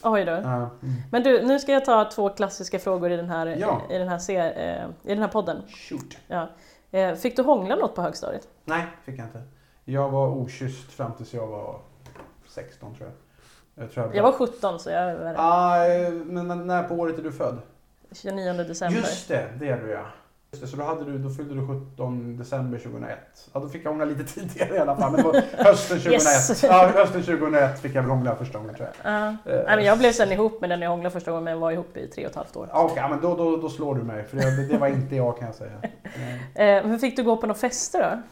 [0.02, 0.32] Oj då.
[0.32, 0.54] Ja.
[0.56, 0.70] Mm.
[1.10, 3.82] Men du, nu ska jag ta två klassiska frågor i den här, Ja.
[3.90, 5.62] i den här, eh, i den här podden.
[5.68, 6.16] Shoot.
[6.26, 6.50] Ja.
[6.90, 8.48] Eh, Fick du hångla något på högstadiet?
[8.64, 9.42] Nej, fick jag inte.
[9.88, 11.78] Jag var okysst fram tills jag var
[12.48, 13.84] 16 tror jag.
[13.84, 15.78] Jag, tror jag, Jag var 17 så jag är Ah,
[16.24, 17.58] men när- när på året är du född?
[18.12, 18.98] 29 december.
[19.00, 20.06] Just det, det är du ja.
[20.50, 23.18] Just det, Så då, hade du, då fyllde du 17 december 2001.
[23.52, 25.12] Ja, då fick jag hångla lite tidigare i alla fall.
[25.12, 25.32] Men var
[25.64, 26.12] hösten 2001.
[26.12, 26.62] Yes.
[26.62, 29.12] Ja, hösten 2001 fick jag väl hångla första gången tror jag.
[29.12, 29.26] Ja.
[29.28, 31.70] Eh, Nej, men jag blev sen ihop med den jag hånglade första gången men var
[31.70, 32.68] ihop i tre och ett halvt år.
[32.72, 34.24] Okej, ja, men då, då, då slår du mig.
[34.24, 35.72] För det, det var inte jag kan jag säga.
[36.54, 38.22] Eh, men fick du gå på några fester då?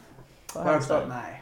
[0.59, 1.09] På högstadiet?
[1.09, 1.41] Nej.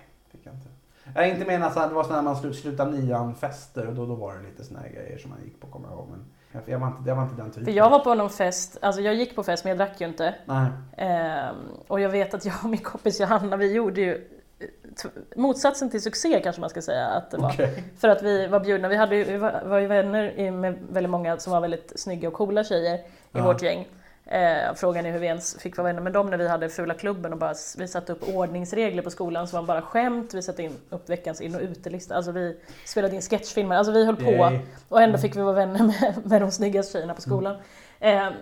[1.15, 4.15] Jag inte med alltså, det var sådana man slut, slutade nian fester och då, då
[4.15, 6.07] var det lite här grejer som man gick på kommer jag ihåg.
[6.11, 6.25] Men
[6.65, 7.65] jag, var inte, jag var inte den typen.
[7.65, 10.07] För jag var på någon fest, alltså jag gick på fest men jag drack ju
[10.07, 10.35] inte.
[10.45, 10.67] Nej.
[10.97, 11.55] Ehm,
[11.87, 14.13] och jag vet att jag och min kompis Johanna, vi gjorde ju
[14.59, 17.49] eh, motsatsen till succé kanske man ska säga att det var.
[17.49, 17.83] Okej.
[17.97, 21.37] För att vi var bjudna, vi, hade, vi var, var ju vänner med väldigt många
[21.37, 23.01] som var väldigt snygga och coola tjejer i
[23.31, 23.43] Ja.
[23.43, 23.87] vårt gäng.
[24.33, 26.93] Eh, frågan är hur vi ens fick vara vänner med dem när vi hade Fula
[26.93, 30.63] klubben och bara, vi satte upp ordningsregler på skolan som var bara skämt, vi satte
[30.63, 34.31] in upp veckans in och utelista, alltså vi spelade in sketchfilmer, alltså vi höll på.
[34.31, 34.59] Yay.
[34.89, 37.55] och ändå fick vi vara vänner med, med de snyggaste tjejerna på skolan.
[37.55, 37.59] Eh,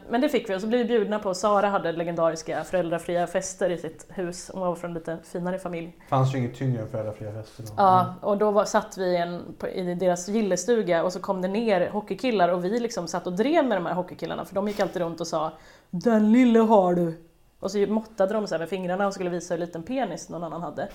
[0.09, 3.69] men det fick vi och så blev vi bjudna på, Sara hade legendariska föräldrafria fester
[3.69, 5.97] i sitt hus, hon var från en lite finare familj.
[6.09, 7.63] fanns ju inget tyngre än föräldrafria fester.
[7.63, 7.69] då.
[7.77, 11.89] Ja, och då var, satt vi en, i deras gillestuga och så kom det ner
[11.89, 15.01] hockeykillar och vi liksom satt och drev med de här hockeykillarna för de gick alltid
[15.01, 15.51] runt och sa
[15.89, 17.23] Den lille har du!
[17.59, 20.61] Och så måttade de så med fingrarna och skulle visa hur liten penis någon annan
[20.61, 20.89] hade.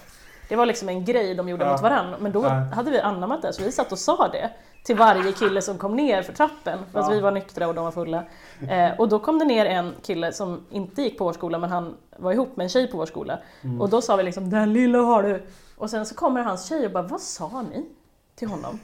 [0.48, 1.72] Det var liksom en grej de gjorde Ja.
[1.72, 2.50] mot varandra, men då Ja.
[2.50, 4.50] hade vi anammat det så vi satt och sa det
[4.84, 7.14] till varje kille som kom ner för trappen, fast Ja.
[7.14, 8.22] vi var nyktra och de var fulla.
[8.70, 11.70] Eh, och då kom det ner en kille som inte gick på vår skola men
[11.70, 13.38] han var ihop med en tjej på vår skola.
[13.64, 13.80] Mm.
[13.80, 15.42] Och då sa vi liksom den lilla har du.
[15.76, 17.86] Och sen så kommer hans tjej och bara vad sa ni
[18.34, 18.78] till honom?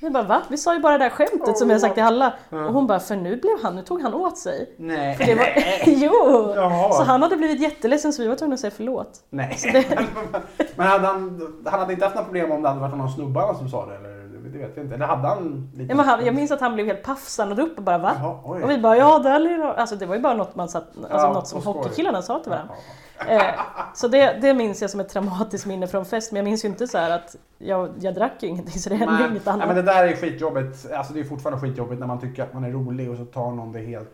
[0.00, 0.42] Vi bara va?
[0.48, 2.32] Vi sa ju bara det där skämtet som vi har sagt till alla.
[2.50, 2.64] Ja.
[2.66, 4.74] Och hon bara för nu blev han, nu tog han åt sig.
[4.76, 5.16] Nej.
[5.16, 5.46] För det var,
[5.86, 6.52] jo!
[6.56, 6.92] Jaha.
[6.92, 9.20] Så han hade blivit jätteledsen så vi var tvungna att säga förlåt.
[9.30, 9.56] Nej.
[9.72, 9.98] det-
[10.76, 13.54] Men hade han, han hade inte haft några problem om det hade varit någon snubbarna
[13.54, 13.96] som sa det?
[13.96, 14.20] Eller?
[14.52, 14.94] Det vet jag inte.
[14.94, 15.90] Eller hade han lite...
[15.92, 18.12] Ja, men han, jag minns att han blev helt paff, stannade upp och bara va?
[18.20, 18.62] Jaha.
[18.64, 19.72] Och vi bara ja, där lilla...
[19.74, 22.50] Alltså det var ju bara något man satt, alltså Ja, något som hockeykillarna sa till
[22.50, 22.74] varandra.
[22.76, 22.82] Ja,
[23.28, 23.60] Eh,
[23.94, 26.68] så det, det minns jag som ett traumatiskt minne från fest, men jag minns ju
[26.68, 29.66] inte så att jag, jag drack ju ingenting så det hände Nej, inget nej, annat.
[29.66, 30.92] men det där är skitjobbigt.
[30.92, 33.50] Alltså det är fortfarande skitjobbigt när man tycker att man är rolig och så tar
[33.50, 34.10] någon det helt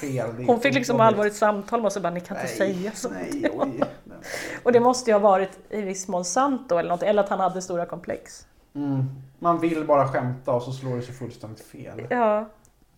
[0.00, 0.28] fel.
[0.36, 2.90] Det Hon fick liksom allvarligt samtal med oss och bara ni kan inte Nej, säga
[2.94, 3.08] så.
[3.08, 3.82] Nej, oj.
[4.62, 7.28] Och det måste ju ha varit i viss mån sant då eller något, eller att
[7.28, 8.46] han hade stora komplex.
[8.74, 9.04] Mm.
[9.38, 12.06] Man vill bara skämta och så slår det sig fullständigt fel.
[12.10, 12.48] Ja.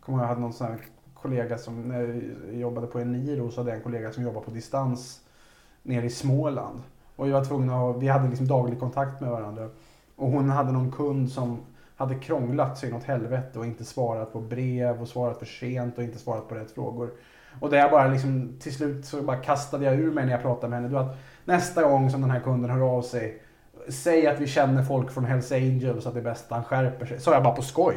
[0.01, 0.79] kommer jag hade någon sån här
[1.15, 2.01] kollega som, när
[2.47, 5.21] jag jobbade på Eniro så hade jag en kollega som jobbade på distans
[5.89, 6.83] nere i Småland.
[7.17, 9.69] Och vi var tvungna att ha, vi hade liksom daglig kontakt med varandra.
[10.17, 11.59] Och hon hade någon kund som
[11.97, 16.05] hade krånglat sig något helvete och inte svarat på brev och svarat för sent och
[16.05, 17.11] inte svarat på rätt frågor.
[17.61, 20.43] Och där jag bara liksom, till slut så bara kastade jag ur mig när jag
[20.43, 20.89] pratade med henne.
[20.89, 23.43] Du, att nästa gång som den här kunden hör av sig,
[23.89, 26.65] säg att vi känner folk från Hells Angels så att det är bäst att han
[26.65, 27.21] skärper sig.
[27.21, 27.97] Sa jag bara på skoj.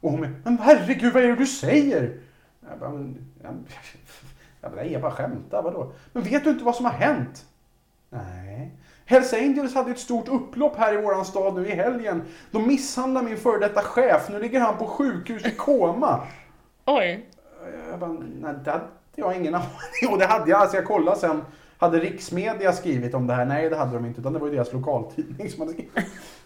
[0.00, 2.16] Och hon bara, men herregud vad är det du säger?
[2.70, 3.18] Jag bara, men,
[4.70, 5.92] bara, nej, jag bara skämtar, vadå?
[6.12, 7.46] Men vet du inte vad som har hänt?
[8.10, 8.70] Nej.
[9.06, 12.22] Hells Angels hade ett stort upplopp här i våran stad nu i helgen.
[12.50, 16.20] De misshandlade min före detta chef, nu ligger han på sjukhus i koma.
[16.84, 17.28] Oj.
[17.90, 18.84] Jag bara, nej det hade
[19.14, 21.42] jag ingen aning Och det hade jag, alltså jag kollade sen.
[21.78, 23.44] Hade riksmedia skrivit om det här?
[23.44, 25.92] Nej det hade de inte, utan det var ju deras lokaltidning som hade skrivit.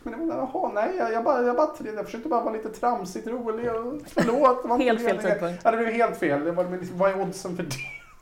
[0.02, 2.68] Men jag bara, jaha, nej, jag, jag, bara, jag, bara, jag försökte bara vara lite
[2.68, 4.80] tramsigt rolig och förlåt.
[4.80, 5.60] Helt fel tidpunkt.
[5.64, 6.44] Ja, det blev helt fel.
[6.44, 7.70] Det var, men liksom, vad är oddsen för det?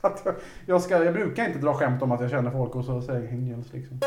[0.06, 0.34] Att jag,
[0.66, 3.20] jag, ska, jag brukar inte dra skämt om att jag känner folk och så säger
[3.20, 3.98] jag Angels liksom.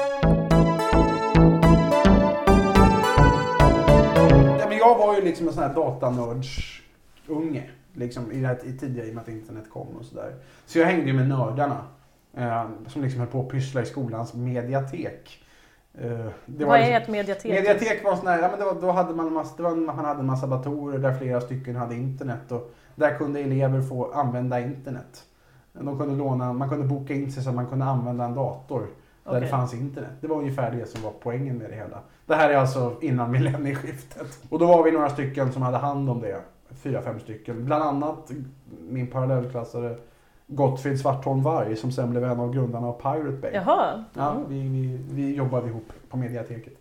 [4.60, 7.70] Ja, men jag var ju liksom en sån här datanördsunge.
[7.94, 10.34] Liksom, i det här, i tidigare i och med att internet kom och sådär.
[10.66, 11.78] Så jag hängde ju med nördarna.
[12.38, 15.44] Eh, som liksom höll på att pyssla i skolans mediatek.
[15.94, 16.10] Eh,
[16.46, 17.52] det Vad liksom- är ett mediatek?
[17.52, 20.06] Mediatek var sån här, ja, men det var, då hade man, en massa, var, man
[20.06, 22.52] hade en massa datorer där flera stycken hade internet.
[22.52, 25.24] Och där kunde elever få använda internet.
[25.74, 28.80] De kunde låna, man kunde boka in sig så att man kunde använda en dator
[28.80, 29.42] där Okej.
[29.42, 30.12] det fanns internet.
[30.22, 32.00] Det var ungefär det som var poängen med det hela.
[32.26, 34.40] Det här är alltså innan millennieskiftet.
[34.50, 36.42] Och då var vi några stycken som hade hand om det.
[36.76, 37.66] Fyra, fem stycken.
[37.66, 38.32] Bland annat
[38.90, 39.98] min parallellklassare
[40.52, 43.52] Gottfrid Svartholm Varg som sen blev en av grundarna av Pirate Bay.
[43.54, 44.04] Jaha.
[44.14, 46.74] Ja, vi, vi, vi jobbade ihop på mediateket.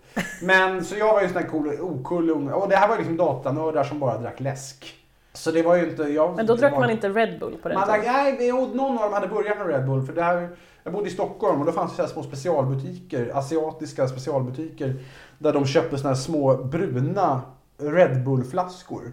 [0.42, 2.52] Men så jag var ju en sån där cool, ocool unge.
[2.52, 4.94] Och det här var liksom datanördar som bara drack läsk.
[5.32, 6.02] Så det var ju inte...
[6.02, 8.12] Jag, Men då drack var, man inte Red Bull på den man tiden?
[8.12, 10.06] nej, någon av dem hade börjat med Red Bull.
[10.06, 10.48] För det här,
[10.84, 14.94] jag bodde i Stockholm och då fanns det så här små specialbutiker, asiatiska specialbutiker.
[15.38, 17.40] Där de köpte såna här små bruna
[17.78, 19.12] Red Bull-flaskor.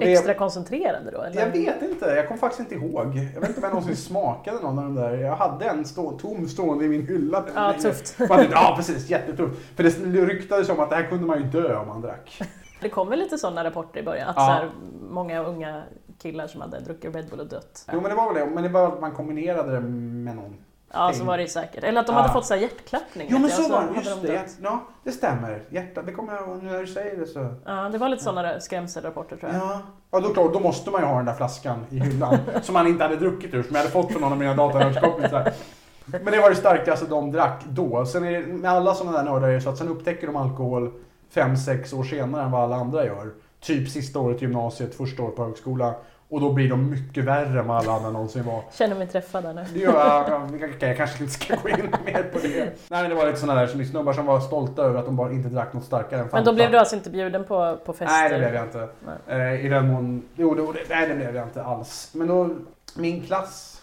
[0.00, 1.22] Det- Extra koncentrerade då?
[1.22, 1.40] Eller?
[1.40, 3.06] jag vet inte, jag kommer faktiskt inte ihåg.
[3.34, 5.16] Jag vet inte om jag någonsin smakade någon av de där.
[5.16, 7.44] Jag hade en stå, tom stående i min hylla.
[7.54, 8.18] Ja, tufft.
[8.28, 9.60] Man ja precis, jättetufft.
[9.76, 12.40] För det ryktades om att det här kunde man ju dö om man drack.
[12.82, 14.42] Det kom väl lite sådana rapporter i början, att Ja.
[14.46, 14.70] så här,
[15.10, 15.82] många unga
[16.22, 17.86] killar som hade druckit Red Bull och dött.
[17.92, 20.56] Jo men det var väl det, men det var att man kombinerade det med någon.
[20.94, 21.84] Ja, så var det ju säkert.
[21.84, 22.32] Eller att de hade Ja.
[22.32, 23.26] fått så här hjärtklappning.
[23.30, 24.32] Jo men jag, så så var det, hade just de det.
[24.32, 24.56] dött.
[24.62, 25.62] Ja, det stämmer.
[25.70, 27.54] Hjärtat, det kommer jag nu när du säger det så.
[27.66, 29.60] Ja, det var lite sådana skrämselrapporter tror jag.
[29.62, 29.80] Ja,
[30.10, 32.86] ja då, klart, då måste man ju ha den där flaskan i hyllan som man
[32.86, 35.52] inte hade druckit ur, som jag hade fått från någon av mina datanördskompisar.
[36.04, 38.06] Men det var det starkaste de drack då.
[38.06, 40.36] Sen är det, med alla sådana där nördar är det så att sen upptäcker de
[40.36, 40.92] alkohol
[41.34, 43.30] 5-6 år senare än vad alla andra gör.
[43.60, 45.94] Typ sista året i gymnasiet, första året på högskola.
[46.28, 48.64] Och då blir de mycket värre än vad alla andra någonsin var.
[48.72, 49.64] Känner mig träffad där nu.
[49.72, 52.64] Det gör jag, jag, jag, kanske inte ska gå in mer på det.
[52.88, 55.32] Nej men det var lite sådana där snubbar som var stolta över att de bara
[55.32, 56.36] inte drack något starkare än Fanta.
[56.36, 58.16] Men då blev du alltså inte bjuden på, på fester?
[58.16, 58.88] Nej, det blev jag inte.
[59.26, 60.22] Eh, I den mån...
[60.36, 62.10] Jo, det, nej, det blev jag inte alls.
[62.14, 62.50] Men då,
[62.96, 63.82] min klass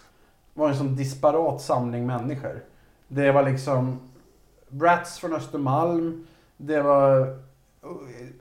[0.54, 2.62] var en sån disparat samling människor.
[3.08, 4.10] Det var liksom
[4.68, 6.26] brats från Östermalm.
[6.62, 7.26] Det var eh,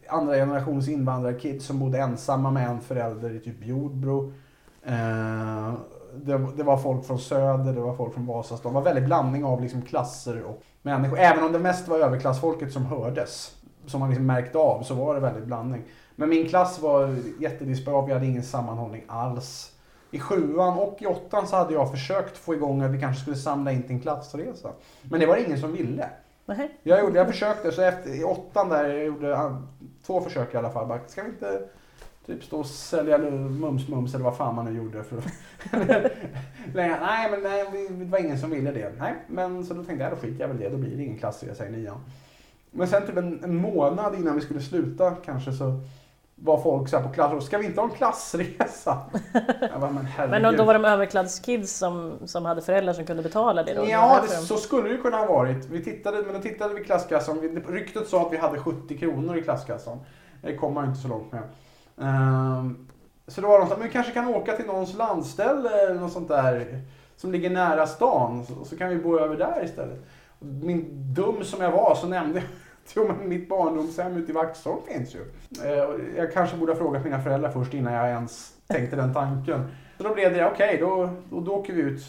[0.07, 4.33] andra generations invandrarkids som bodde ensamma med en förälder i typ Jordbro.
[4.83, 5.73] Eh,
[6.15, 8.73] det, det var folk från Söder, det var folk från Vasastan.
[8.73, 11.19] Det var väldigt blandning av liksom klasser och människor.
[11.19, 13.55] Även om det mest var överklassfolket som hördes,
[13.85, 15.83] som man liksom märkte av, så var det väldigt blandning.
[16.15, 19.71] Men min klass var jättedisparat, vi hade ingen sammanhållning alls.
[20.11, 23.35] I sjuan och i åttan så hade jag försökt få igång att vi kanske skulle
[23.35, 24.69] samla in till en klassresa.
[25.09, 26.09] Men det var det ingen som ville.
[26.57, 26.79] Nej.
[26.83, 29.55] Jag, gjorde, jag försökte, så efter, i åttan där, jag gjorde
[30.05, 30.87] två försök i alla fall.
[30.87, 31.61] Bara, ska vi inte
[32.25, 35.03] typ stå och sälja mums-mums eller vad fan man nu gjorde?
[35.03, 35.17] För
[36.73, 38.93] Nej, nej, men nej, det var ingen som ville det.
[38.99, 40.69] Nej, men så då tänkte jag, då skiter jag väl i det.
[40.69, 42.03] Då blir det ingen klassresa i nian.
[42.71, 45.79] Men sen typ en, en månad innan vi skulle sluta kanske så
[46.41, 48.97] var folk så här på klass ska vi inte ha en klassresa?
[49.79, 50.41] Bara, men herregud.
[50.41, 53.85] Men då, var de överklasskids som, som hade föräldrar som kunde betala det då?
[53.89, 55.65] Ja, det, så skulle det ju kunna ha varit.
[55.65, 57.63] Vi tittade, men då tittade vi klasskassan.
[57.67, 59.99] Ryktet sa att vi hade 70 kronor i klasskassan.
[60.41, 61.43] Det kom man inte så långt med.
[62.01, 62.87] Ehm,
[63.27, 65.99] så då var de så här, men vi kanske kan åka till någons landställe eller
[65.99, 66.81] något sånt där
[67.15, 68.45] som ligger nära stan.
[68.45, 70.05] Så, så kan vi bo över där istället.
[70.39, 72.47] Min dum som jag var så nämnde jag
[72.95, 75.19] Jo, men mitt barndomshem ute i Vaxholm finns ju.
[75.65, 79.63] Eh, jag kanske borde ha frågat mina föräldrar först innan jag ens tänkte den tanken.
[79.97, 82.01] Så då blev det, okej, då, då, då åker vi ut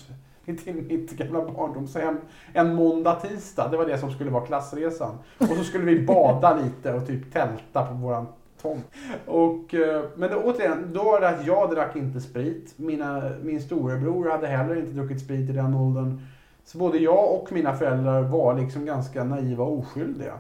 [0.45, 2.17] till mitt gamla barndomshem
[2.53, 3.69] en måndag, tisdag.
[3.69, 5.19] Det var det som skulle vara klassresan.
[5.39, 8.27] Och så skulle vi bada lite och typ tälta på våran
[8.63, 8.85] tomt.
[9.27, 12.75] Och, eh, men då, återigen, då var det att jag drack inte sprit.
[12.77, 16.27] Mina, min storebror hade heller inte druckit sprit i den åldern.
[16.65, 20.35] Så både jag och mina föräldrar var liksom ganska naiva och oskyldiga.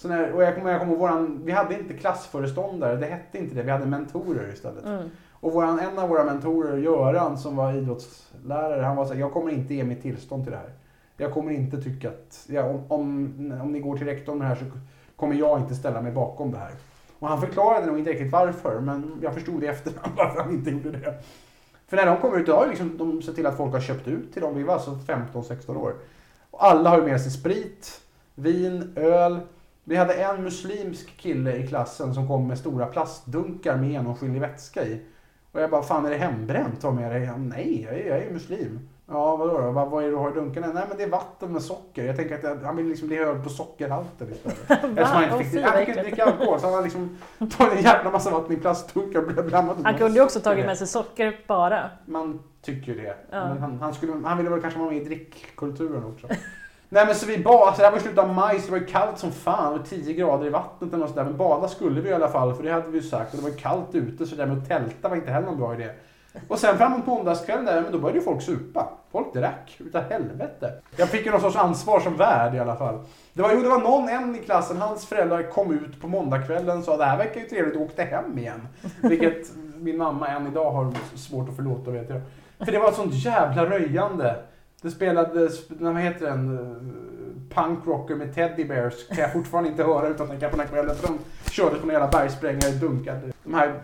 [0.00, 3.54] Så när, och jag kommer, kommer ihåg våran, vi hade inte klassföreståndare, det hette inte
[3.54, 4.84] det, vi hade mentorer istället.
[4.84, 5.10] Mm.
[5.32, 9.32] Och våran, en av våra mentorer, Göran, som var idrottslärare, han var så här, jag
[9.32, 10.72] kommer inte ge mitt tillstånd till det här.
[11.16, 14.54] Jag kommer inte tycka att, ja, om, om, om ni går till rektorn med det
[14.54, 14.64] här så
[15.16, 16.72] kommer jag inte ställa mig bakom det här.
[17.18, 20.70] Och han förklarade nog inte riktigt varför, men jag förstod i efterhand varför han inte
[20.70, 21.14] gjorde det.
[21.88, 24.08] För när de kom ut, då har liksom, de sett till att folk har köpt
[24.08, 24.56] ut till dem.
[24.56, 25.94] Vi var alltså 15-16 år.
[26.50, 28.00] Och alla har ju med sig sprit,
[28.34, 29.40] vin, öl.
[29.90, 34.84] Vi hade en muslimsk kille i klassen som kom med stora plastdunkar med genomskinlig vätska
[34.84, 35.00] i.
[35.52, 36.80] Och jag bara, fan är det hembränt?
[36.80, 37.24] Ta med dig.
[37.24, 38.88] Han, Nej, jag är, jag är muslim.
[39.06, 39.70] Ja, vadå då?
[39.70, 40.66] Vad, vad är det du har i dunkarna?
[40.66, 42.04] Nej, men det är vatten med socker.
[42.04, 44.58] Jag tänker att jag, han vill liksom bli hög på sockerhalten istället.
[44.70, 46.60] Eftersom han inte fick, han fick inte dricka alkohol.
[46.60, 50.18] Så han har liksom tagit en jävla massa vatten i plastdunkar och blandat Han kunde
[50.18, 51.90] ju också tagit med sig socker bara.
[52.06, 53.16] Man tycker ju det.
[53.30, 53.48] Ja.
[53.48, 56.28] Men han, han, skulle, han ville väl kanske vara med i drickkulturen också.
[56.92, 58.72] Nej men så vi badade, alltså, det här var i slutet av maj så det
[58.72, 59.80] var ju kallt som fan.
[59.80, 61.24] och 10 grader i vattnet eller något sådär.
[61.24, 63.34] Men bada skulle vi i alla fall för det hade vi ju sagt.
[63.34, 65.58] Och det var kallt ute så det där med att tälta var inte heller någon
[65.58, 65.90] bra idé.
[66.48, 68.88] Och sen framåt måndagskvällen där, men då började ju folk supa.
[69.12, 70.72] Folk drack utav helvete.
[70.96, 72.98] Jag fick ju någon sorts ansvar som värd i alla fall.
[73.32, 76.78] Det var, jo, det var någon, en i klassen, hans föräldrar kom ut på måndagskvällen
[76.78, 78.68] och sa det här verkar ju trevligt och åkte hem igen.
[79.02, 82.20] Vilket min mamma än idag har svårt att förlåta vet jag.
[82.58, 84.36] För det var ett sånt jävla röjande.
[84.82, 89.08] Det spelades, vad heter den, eh, punkrocker med teddy bears.
[89.08, 90.96] Kan jag fortfarande inte höra utan att tänka på den här kvällen.
[90.96, 91.18] För de
[91.50, 93.20] körde på några jävla bergsprängare dunkade.
[93.44, 93.82] De här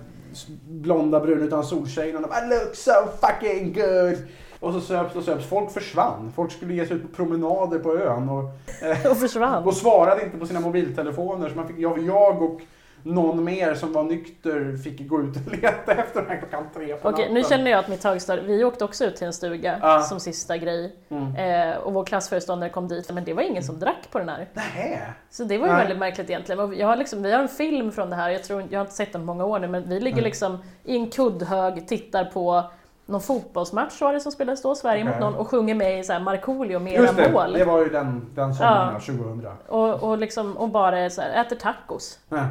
[0.68, 2.20] blonda bruna utan soltjejerna.
[2.20, 4.16] De bara look so fucking good.
[4.60, 5.46] Och så söps och söps.
[5.46, 6.32] Folk försvann.
[6.36, 8.28] Folk skulle ge sig ut på promenader på ön.
[8.28, 8.44] Och,
[8.82, 9.64] eh, Och försvann.
[9.64, 11.48] och svarade inte på sina mobiltelefoner.
[11.48, 12.60] Så man fick, jag, jag och
[13.06, 16.96] någon mer som var nykter fick gå ut och leta efter den här klockan tre
[16.96, 17.58] på Okej, nu natten.
[17.58, 20.00] känner jag att mitt högstadie, vi åkte också ut till en stuga Ja.
[20.02, 20.96] som sista grej.
[21.08, 21.36] Mm.
[21.70, 24.48] Eh, och vår klassföreståndare kom dit, men det var ingen som drack på den här.
[24.52, 24.98] Nähä.
[25.30, 25.80] Så det var ju Nej.
[25.82, 26.60] väldigt märkligt egentligen.
[26.60, 28.84] Och Jag har liksom, vi har en film från det här, jag, tror, jag har
[28.84, 30.24] inte sett den på många år nu, men vi ligger Nej.
[30.24, 32.64] liksom i en kuddhög, tittar på
[33.08, 35.20] någon fotbollsmatch var det som spelades då, Sverige mot Okej.
[35.20, 37.52] någon, och sjunger med i så här Markoolio med Just era det, mål.
[37.52, 39.12] det var ju den, den sommaren, Ja.
[39.12, 39.16] ja.
[39.16, 39.46] 2000.
[39.68, 42.18] Och, och, liksom, och bara så här, äter tacos.
[42.28, 42.46] Ja.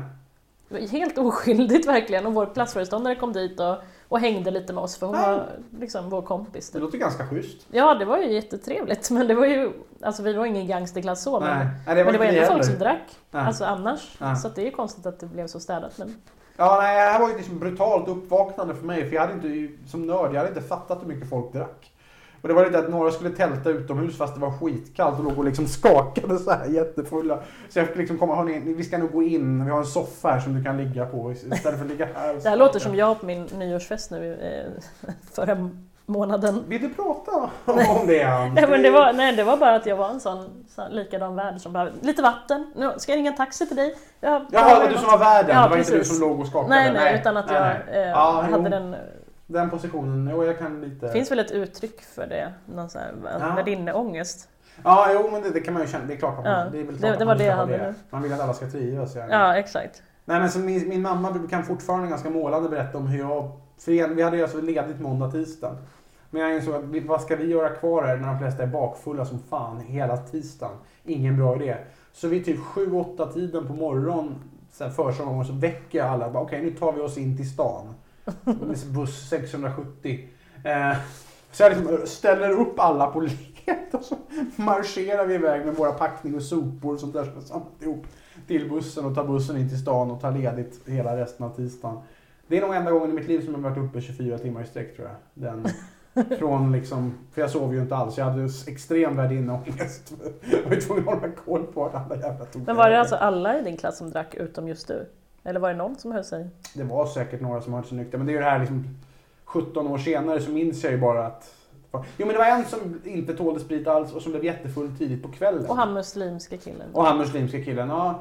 [0.70, 3.76] Det var helt oskyldigt verkligen och vår klassföreståndare kom dit och,
[4.08, 5.28] och hängde lite med oss för hon Ja.
[5.32, 5.50] var
[5.80, 6.70] liksom vår kompis.
[6.70, 6.82] Det Typ.
[6.82, 7.68] låter ganska schysst.
[7.72, 11.40] Ja, det var ju jättetrevligt men det var ju, alltså vi var ingen gangsterklass så
[11.40, 13.16] men, Nej, men nej, det var ändå folk som drack.
[13.32, 13.46] Nej.
[13.46, 14.18] Alltså annars.
[14.42, 15.98] Så det är ju konstigt att det blev så städat.
[15.98, 16.16] Men...
[16.58, 19.10] Ja, nej, det här var ju liksom brutalt uppvaknande för mig.
[19.10, 21.92] För jag hade inte, som nörd, jag hade inte fattat hur mycket folk drack.
[22.46, 25.38] Och det var lite att några skulle tälta utomhus fast det var skitkallt och låg
[25.38, 27.40] och liksom skakade så här jättefulla.
[27.70, 30.30] Så jag fick liksom komma, hörni, vi ska nog gå in, vi har en soffa
[30.30, 32.34] här som du kan ligga på istället för att ligga här.
[32.34, 35.70] Det här låter som jag på min nyårsfest nu eh, förra
[36.06, 36.64] månaden.
[36.68, 37.32] Vill du prata
[37.66, 38.28] om det?
[38.54, 41.36] Nej, men det, var, nej, det var bara att jag var en sån, sån likadan
[41.36, 42.72] värd som behövde lite vatten.
[42.76, 43.96] Nu, ska jag ringa en taxi till dig?
[44.20, 46.18] Ja, Jaha, det var du som var värden, Ja, det var inte du precis.
[46.20, 46.70] som låg och skakade?
[46.76, 48.04] Nej, nej, utan att nej, jag nej.
[48.04, 48.70] eh, Ja, hade jo.
[48.70, 48.96] den...
[49.48, 51.06] Den positionen, jo jag kan lite...
[51.06, 52.54] Det finns väl ett uttryck för det?
[52.66, 53.56] Någon sån här Ja.
[53.56, 54.50] värdinneångest?
[54.84, 56.70] Ja, jo men det, det kan man ju känna, det är klart att man, Ja,
[56.72, 57.88] det är väl det- klart det att var det jag ha hade det.
[57.88, 57.94] nu.
[58.10, 59.16] Man vill att alla ska trivas.
[59.16, 59.26] Ja.
[59.30, 60.04] Ja, exakt.
[60.26, 63.52] Nej men så min, min mamma kan fortfarande ganska målande berätta om hur jag...
[63.78, 65.78] För vi hade ju alltså ledigt måndag, tisdag.
[66.30, 69.26] Men jag insåg att vad ska vi göra kvar här när de flesta är bakfulla
[69.26, 70.76] som fan hela tisdagen?
[71.04, 71.78] Ingen bra idé.
[72.14, 74.36] Så vid typ 7-8 tiden på morgonen,
[74.96, 76.28] försommaren, så väcker jag alla.
[76.40, 77.94] Okej, nu tar vi oss in till stan.
[78.94, 80.28] Buss 670.
[80.64, 80.98] Eh,
[81.52, 84.18] så jag liksom ställer upp alla på led och så
[84.56, 88.08] marscherar vi iväg med våra packning och sopor och sånt där som samlat ihop
[88.48, 91.98] till bussen och tar bussen in till stan och tar ledigt hela resten av tisdagen.
[92.48, 94.66] Det är nog enda gången i mitt liv som jag varit uppe 24 timmar i
[94.66, 95.18] sträck tror jag.
[95.34, 95.68] Den,
[96.40, 98.18] från liksom, för jag sov ju inte alls.
[98.18, 100.14] Jag hade extrem värdinneångest.
[100.52, 103.16] Jag var ju tvungen att hålla koll på alla jävla tog Men var det alltså
[103.16, 105.06] alla i din klass som drack utom just du?
[105.46, 106.48] Eller var det någon som höll sig?
[106.74, 108.18] Det var säkert några som inte så nyktra.
[108.18, 108.98] Men det är ju det här liksom
[109.46, 111.52] 17 år senare så minns jag ju bara att
[112.18, 115.24] Jo men det var en som inte tålde sprit alls och som blev jättefull tidigt
[115.24, 115.66] på kvällen.
[115.66, 116.88] Och han muslimska killen?
[116.94, 118.20] Och han muslimska killen, ja.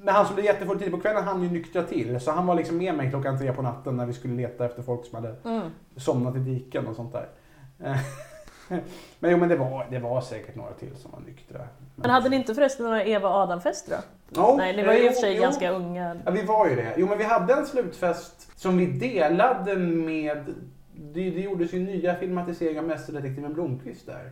[0.00, 2.20] Men han som blev jättefull tidigt på kvällen han ju nyktra till.
[2.20, 4.82] Så han var liksom med mig klockan tre på natten när vi skulle leta efter
[4.82, 5.62] folk som hade Mm.
[5.96, 7.28] somnat i diken och sånt där.
[9.18, 11.60] Men jo men det var, det var säkert några till som var nyktra.
[11.96, 14.02] Men hade ni inte förresten några Eva och Adam-fester då?
[14.36, 15.42] Jo, Nej, ni var ju i och för sig jo.
[15.42, 16.16] ganska unga.
[16.24, 16.94] Ja, vi var ju det.
[16.96, 20.44] Jo, men vi hade en slutfest som vi delade med...
[21.00, 24.30] Det, det gjordes ju nya filmatiseringar av Mästerdetektiven Blomkvist där.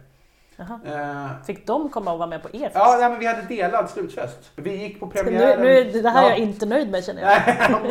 [0.59, 2.73] Eh, Fick de komma och vara med på er fest?
[2.75, 4.51] ja, nej, men vi hade delad slutfest.
[4.57, 5.61] Vi gick på nu, premiären...
[5.61, 6.31] nu, är- det här är Ja.
[6.31, 7.33] jag inte nöjd med känner jag.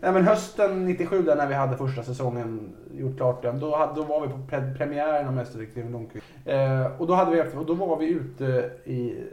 [0.00, 3.94] Nej, men hösten 97 där när vi hade första säsongen gjort klart den, då, hade,
[3.94, 6.26] då var vi på pre premiären av Mästerdetektiven Blomkvist.
[6.44, 9.24] Eh, och då hade vi efter, och då var vi ute i,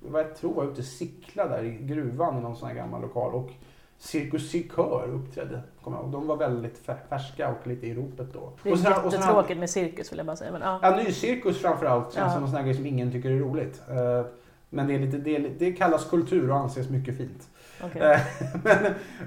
[0.00, 3.02] vad jag tror var ute i Sickla där i gruvan i någon sån här gammal
[3.02, 3.50] lokal och
[3.98, 6.12] Cirkus Cirkör uppträdde, kommer jag ihåg.
[6.12, 8.52] De var väldigt fär- färska och lite i ropet då.
[8.62, 10.52] Det är och sen- och sen hade- jättetråkigt med cirkus vill jag bara säga.
[10.52, 10.78] Men, ja.
[10.82, 12.30] Ja, nycirkus framförallt Ja.
[12.30, 13.82] som en sån här grej som ingen tycker är roligt.
[13.88, 14.26] Eh,
[14.70, 17.48] men det, är lite, det, det kallas kultur och anses mycket fint.
[17.84, 18.02] Okej.
[18.02, 18.20] Eh,
[18.64, 18.76] men,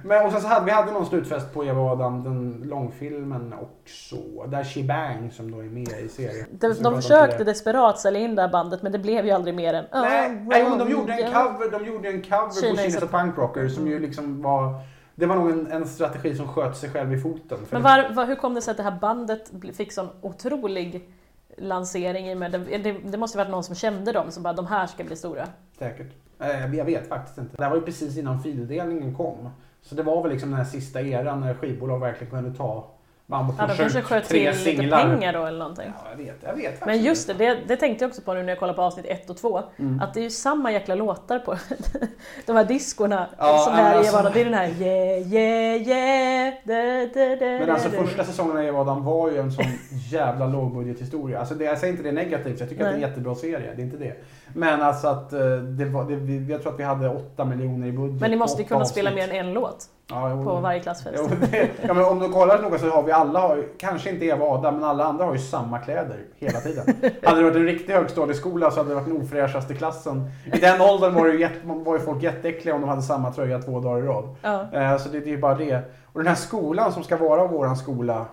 [0.04, 3.54] men, och sen så hade vi hade någon slutfest på Eva och Adam, den långfilmen
[3.54, 4.16] också.
[4.48, 6.46] Där Shebang som då är med i serien.
[6.52, 9.74] De, de försökte desperat sälja in det här bandet men det blev ju aldrig mer
[9.74, 9.86] än...
[9.92, 12.80] Nej, "Oh, nej men de gjorde en yeah." cover, de gjorde en cover på is
[12.80, 14.74] Kines a- och Punk Rocker som ju liksom var...
[15.16, 17.58] Det var nog en, en strategi som sköt sig själv i foten.
[17.70, 21.10] Men var, var, hur kom det sig att det här bandet fick sån otrolig
[21.58, 24.68] lansering i med det, det, det måste varit någon som kände dem som bara de
[24.68, 25.48] här ska bli stora.
[25.80, 26.08] Säkert.
[26.40, 27.58] Eh, jag vet faktiskt inte.
[27.58, 29.50] Det här var ju precis innan fildelningen kom.
[29.82, 32.90] Så det var väl liksom den här sista eran när skivbolag verkligen kunde ta
[33.28, 35.04] Ja, de kanske sköt till lite singlar.
[35.04, 35.92] pengar då eller någonting.
[36.04, 36.36] Ja, jag vet.
[36.44, 38.76] Jag vet Men just det, det, det tänkte jag också på nu när jag kollade
[38.76, 39.62] på avsnitt 1 och 2.
[39.78, 40.00] Mm.
[40.02, 41.58] Att det är ju samma jäkla låtar på
[42.46, 46.54] de här diskorna Ja, som här alltså- bara, det är den här yeah, yeah, yeah,
[46.64, 49.66] da, da, da, Men alltså första säsongen av Eva och Adam var ju en sån
[50.12, 51.40] jävla lågbudgethistoria.
[51.40, 53.10] Alltså det, jag säger inte det negativt, jag tycker att det är en Nej.
[53.10, 53.74] jättebra serie.
[53.76, 54.24] Det är inte det.
[54.54, 57.88] Men alltså att eh, det var, det, vi, jag tror att vi hade 8 miljoner
[57.88, 58.22] i budget.
[58.22, 59.30] Men ni måste ju kunna spela avsnitt.
[59.30, 61.16] mer än en låt ja, på varje klassfest.
[61.18, 64.26] Jo, det, ja, men om du kollar noga så har vi alla, har, kanske inte
[64.26, 66.86] Eva och Adam, men alla andra har ju samma kläder hela tiden.
[67.24, 70.32] hade det varit en riktig högstadieskola så hade det varit den ofräschaste klassen.
[70.54, 73.32] I den åldern var, det ju jätte, var ju folk jätteäckliga om de hade samma
[73.34, 74.36] tröja två dagar i rad.
[74.42, 74.68] Ja.
[74.74, 75.82] Eh, Så det, det är ju bara det.
[76.14, 78.26] Och den här skolan som ska vara våran skola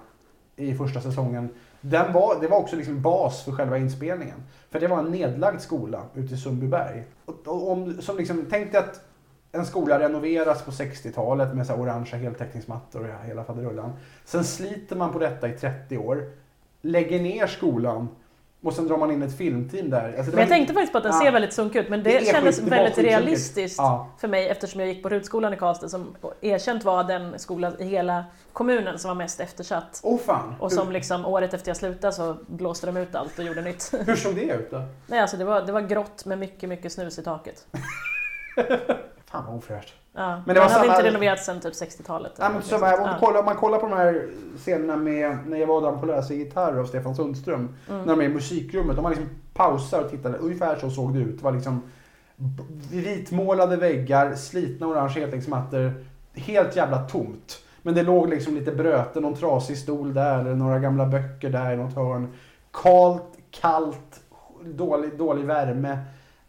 [0.56, 1.48] i första säsongen.
[1.80, 4.42] Den var, det var också liksom bas för själva inspelningen.
[4.70, 7.04] För det var en nedlagd skola ute i Sundbyberg.
[7.24, 9.00] Och, och om, som liksom, tänk dig att
[9.52, 13.92] en skola renoveras på 60-talet med så här orangea heltäckningsmattor och hela faderullan.
[14.24, 16.30] Sen sliter man på detta i 30 år.
[16.82, 18.08] Lägger ner skolan
[18.62, 20.14] och sen drar man in ett filmteam där.
[20.16, 21.20] Alltså Men jag tänkte faktiskt på att den Ja.
[21.24, 24.08] ser väldigt sunk ut men det, Det kändes skit- det väldigt realistiskt Ja.
[24.20, 27.84] för mig eftersom jag gick på Rudskolan i Karlstad som erkänt var den skola i
[27.84, 30.00] hela kommunen som var mest eftersatt.
[30.02, 30.54] Åh fan!
[30.60, 33.88] Och som liksom året efter jag slutade så blåste de ut allt och gjorde nytt.
[33.92, 34.82] hur, hur såg det ut då?
[35.06, 37.66] Nej alltså det var, det var grått med mycket, mycket snus i taket.
[39.30, 39.94] Fan vad ofräscht.
[40.12, 40.42] Ja.
[40.46, 42.32] Men det var han hade samma- inte renoverat sen typ 60-talet.
[42.38, 44.26] Ja, men så här, om, man kollar, om man kollar på de här
[44.56, 47.76] scenerna med när jag var där på läsa gitarr av Stefan Sundström.
[47.88, 48.00] Mm.
[48.00, 48.96] När de är i musikrummet.
[48.96, 50.38] De har liksom pausar och tittade.
[50.38, 51.38] Ungefär så såg det ut.
[51.38, 51.82] Det var liksom
[52.90, 56.04] vitmålade väggar, slitna orange heltäckningsmattor.
[56.34, 57.58] Helt jävla tomt.
[57.82, 61.72] Men det låg liksom lite bröte, någon trasig stol där, eller några gamla böcker där
[61.72, 62.28] i något hörn.
[62.82, 64.20] Kalt, kallt,
[64.64, 65.98] dålig, dålig värme.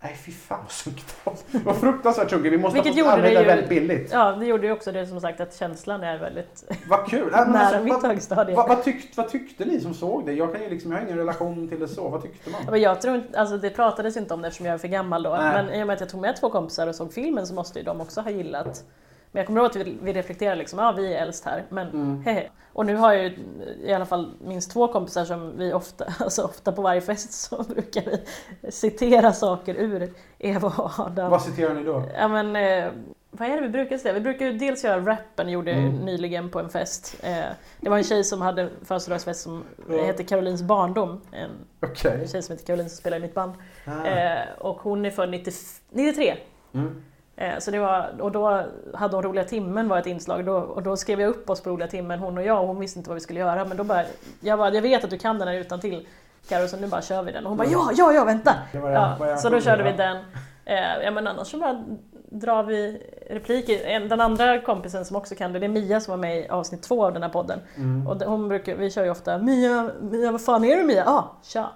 [0.04, 1.38] Nej fy fan vad sunkigt det var.
[1.52, 2.54] Det var fruktansvärt sunkigt.
[2.54, 4.10] Vi måste Vilket ha det använda ju- väldigt billigt.
[4.12, 7.30] Ja, det gjorde ju också det som sagt att känslan är väldigt Vad kul!
[7.32, 8.56] Ja, men nära alltså, mitt vad, högstadie.
[8.56, 10.34] vad, vad, tyckte, vad tyckte ni som såg det?
[10.34, 12.10] Jag, kan ju liksom, jag har ingen relation till det så.
[12.10, 12.62] Vad tyckte man?
[12.66, 14.88] Ja, men jag tror inte, alltså det pratades inte om det eftersom jag är för
[14.88, 15.30] gammal då.
[15.30, 15.54] Nej.
[15.64, 17.80] Men i och med att jag tog med två kompisar och såg filmen så måste
[17.80, 18.84] ju de också ha gillat.
[19.32, 21.88] Men jag kommer ihåg att vi, vi reflekterade liksom, ja vi är äldst här, men
[21.90, 22.22] Mm.
[22.24, 22.50] hehe.
[22.74, 23.38] Och nu har jag ju
[23.84, 27.64] i alla fall minst två kompisar som vi ofta, alltså ofta på varje fest så
[27.70, 31.32] brukar vi citera saker ur Eva och Adam.
[31.32, 32.04] Vad citerar ni då?
[32.18, 32.92] Ja men, eh,
[33.32, 34.14] vad är det vi brukar säga?
[34.14, 35.96] Vi brukar ju dels göra rappen, gjorde jag Mm.
[35.96, 37.16] nyligen på en fest.
[37.24, 37.46] Eh,
[37.82, 40.04] det var en tjej som hade födelsedagsfest som Ja.
[40.04, 41.22] hette Karolins barndom.
[41.32, 41.52] En
[41.84, 42.28] Okej.
[42.28, 43.54] tjej som heter Caroline som spelar i mitt band.
[43.86, 44.06] Ah.
[44.06, 45.52] Eh, och hon är född 90,
[45.92, 46.36] 93.
[46.74, 47.04] Mm.
[47.36, 48.64] Eh, så det var, och då
[48.94, 51.70] hade hon Roliga timmen var ett inslag då, och då skrev jag upp oss på
[51.70, 53.66] Roliga timmen, hon och jag, och hon visste inte vad vi skulle göra.
[53.66, 54.04] Men då bara,
[54.40, 56.08] jag, bara, jag vet att du kan den här utan till
[56.50, 57.44] Karo, så nu bara kör vi den.
[57.46, 58.56] Och hon bara ja, ja, ja, vänta!
[58.94, 60.18] Ja, så då körde vi den.
[60.66, 61.84] Eh, ja men annars så bara
[62.30, 63.86] drar vi repliker.
[63.86, 66.48] En- Den andra kompisen som också kan det, det är Mia som var med i
[66.50, 67.60] avsnitt två av den här podden.
[67.78, 68.08] Mm.
[68.08, 71.04] Och hon brukar, vi kör ju ofta Mia, Mia vad fan är du Mia?
[71.06, 71.70] Ja, ah, tja!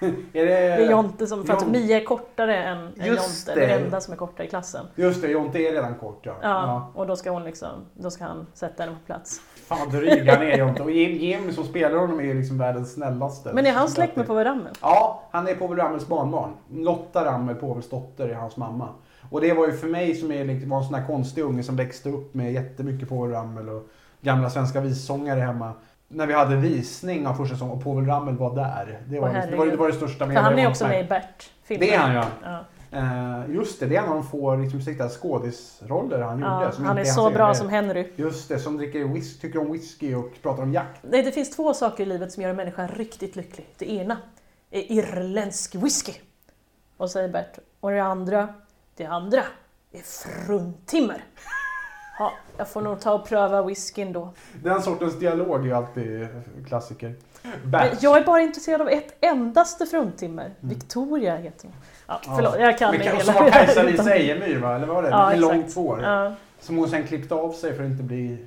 [0.00, 3.46] Är det, Det är Jonte som, för att Jon- Mia är kortare än, än Just
[3.48, 3.66] Jonte, det.
[3.66, 4.86] den enda som är kortare i klassen.
[4.94, 6.36] Just det, Jonte är redan kort ja.
[6.42, 9.40] Ja, och då ska hon liksom, då ska han sätta henne på plats.
[9.66, 10.82] Fan vad dryg han är Jonte.
[10.82, 13.50] Och Jim, Jim som spelar honom är ju liksom världens snällaste.
[13.52, 14.72] Men är han släkt med Povel Ramel?
[14.80, 16.50] Ja, han är Povel Ramels barnbarn.
[16.72, 18.88] Lotta Ramel, Povels dotter, är hans mamma.
[19.30, 21.62] Och det var ju för mig som är, liksom, var en sån här konstig unge
[21.62, 23.88] som växte upp med jättemycket Povel Ramel och
[24.20, 25.72] gamla svenska vissångare hemma.
[26.14, 29.00] När vi hade visning av första säsongen och Povel Ramel var där.
[29.08, 31.08] Det var, Åh, det, var, det var det största För han är också med i
[31.08, 31.88] Bert-filmen.
[31.88, 32.24] Det är han ja.
[32.42, 32.64] ja.
[32.94, 36.64] Eh, just det, det är en av de få liksom, skådisroller han gjorde.
[36.64, 37.54] ja som han är så bra egen.
[37.54, 38.12] som Henry.
[38.16, 41.00] Just det, som dricker whis- tycker om whisky och pratar om jakt.
[41.02, 43.66] Nej, det finns två saker i livet som gör en människa riktigt lycklig.
[43.78, 44.16] Det ena
[44.70, 46.12] är irländsk whisky.
[46.96, 47.58] Och säger Bert.
[47.80, 48.48] Och det andra,
[48.96, 49.42] det andra
[49.92, 51.24] är fruntimmer.
[52.18, 54.28] Ja, jag får nog ta och pröva whiskyn då.
[54.62, 56.28] Den sortens dialog är alltid
[56.66, 57.14] klassiker.
[57.42, 58.02] Men Bert.
[58.02, 60.50] jag är bara intresserad av ett endaste fruntimmer.
[60.60, 61.72] Victoria heter hon.
[62.06, 63.32] Ja, förlåt, jag kan det kan- hela.
[63.32, 64.74] Som var Kajsa utan- Lisa Ejemyr va?
[64.76, 65.08] Eller vad var det?
[65.08, 66.02] Ja, med långt hår.
[66.02, 66.34] Ja.
[66.60, 68.46] Som hon sen klippte av sig för att inte bli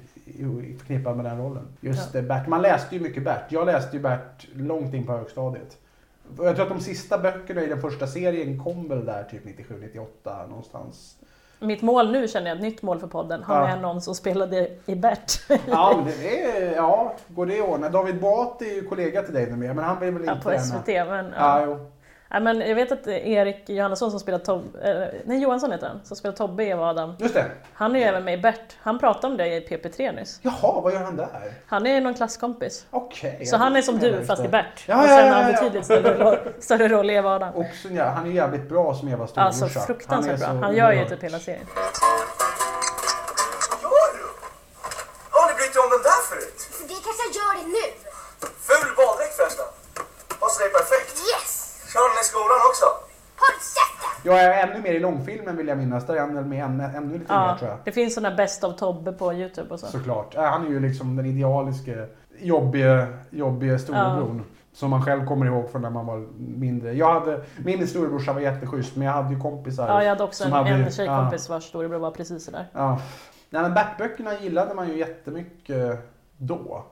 [0.79, 1.67] förknippad med den rollen.
[1.79, 2.47] Just det, Bert.
[2.47, 3.43] Man läste ju mycket Bert.
[3.49, 5.77] Jag läste ju Bert långt in på högstadiet.
[6.37, 9.77] Jag tror att de sista böckerna i den första serien kom väl där typ 97,
[9.81, 11.15] 98 någonstans.
[11.59, 13.67] Mitt mål nu känner jag, ett nytt mål för podden, ha Ja.
[13.67, 15.31] med någon som spelade i Bert.
[15.69, 17.89] Ja, det är, ja, går det att ordna?
[17.89, 20.51] David Batra är ju kollega till dig numera, men han vill väl Ja, inte på
[20.51, 20.87] gärna- SVT.
[21.09, 21.77] Men, Ja, ja.
[22.29, 26.17] Ja, men jag vet att Erik Johannesson som spelar Tobbe, nej Johansson heter han, som
[26.17, 27.15] spelar Tobbe i Eva Adam.
[27.19, 27.45] Just det.
[27.73, 28.75] Han är ju även med i Bert.
[28.79, 30.39] Han pratade om det i PP3 nyss.
[30.41, 31.27] Jaha, vad gör han där?
[31.65, 32.85] Han är någon klasskompis.
[32.89, 33.45] Okej.
[33.45, 34.83] Så han är som du fast i Bert.
[34.85, 35.63] Ja, och ja, sen ja, har han ja, ja.
[35.63, 37.55] betydligt större roll, större roll i Eva och Adam.
[37.55, 39.63] Också, ja, han är jävligt bra som Eva storebrorsa.
[39.65, 40.47] Alltså fruktansvärt bra.
[40.47, 41.65] Han gör ju typ hela serien.
[54.27, 56.05] Jag är ännu mer i långfilmen vill jag minnas.
[56.05, 57.79] Där är han med ännu, ännu lite mer Ja, tror jag.
[57.83, 59.85] det finns såna Best of Tobbe på Youtube och så.
[59.87, 60.33] Såklart.
[60.35, 62.07] Ja, Han är ju liksom den idealiske,
[62.39, 64.41] jobbiga, jobbiga storebror.
[64.73, 66.93] Som man själv kommer ihåg från när man var mindre.
[66.93, 69.87] Jag hade, min storebrorsa var jätteschysst men jag hade ju kompisar.
[69.87, 72.65] Ja, jag hade också som en, hade- en tjejkompis vars storebror var precis sådär.
[72.73, 72.79] Ja.
[72.79, 73.01] ja.
[73.49, 75.99] Nej, men Bert-böckerna gillade man ju jättemycket
[76.37, 76.83] då.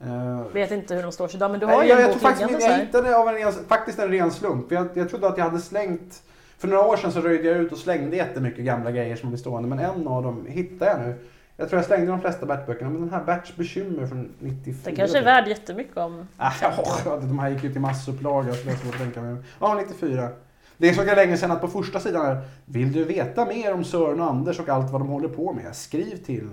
[0.00, 2.04] Eh, Vet inte hur de står sig idag men du Nej, har ju jag, en
[2.04, 4.72] jag, bok faktiskt, liggande jag hittade av en ren, faktiskt en ren slump.
[4.72, 6.22] Jag, jag trodde att jag hade slängt...
[6.58, 9.38] För några år sedan så röjde jag ut och slängde jättemycket gamla grejer som blev
[9.38, 9.68] stående.
[9.68, 11.14] Men en av dem hittade jag nu.
[11.56, 12.90] Jag tror jag slängde de flesta Bert-böckerna.
[12.90, 14.76] Men den här Berts bekymmer från 94.
[14.84, 16.28] Den kanske är värd jättemycket om...
[16.36, 19.36] Ah, ja, de här gick ju till massupplaga så det är svårt att tänka mig.
[19.60, 20.28] Ja, 94.
[20.76, 23.84] Det är så länge sedan att på första sidan är Vill du veta mer om
[23.84, 25.76] Sören och Anders och allt vad de håller på med?
[25.76, 26.48] Skriv till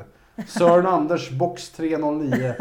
[0.48, 2.56] Sören Anders box 309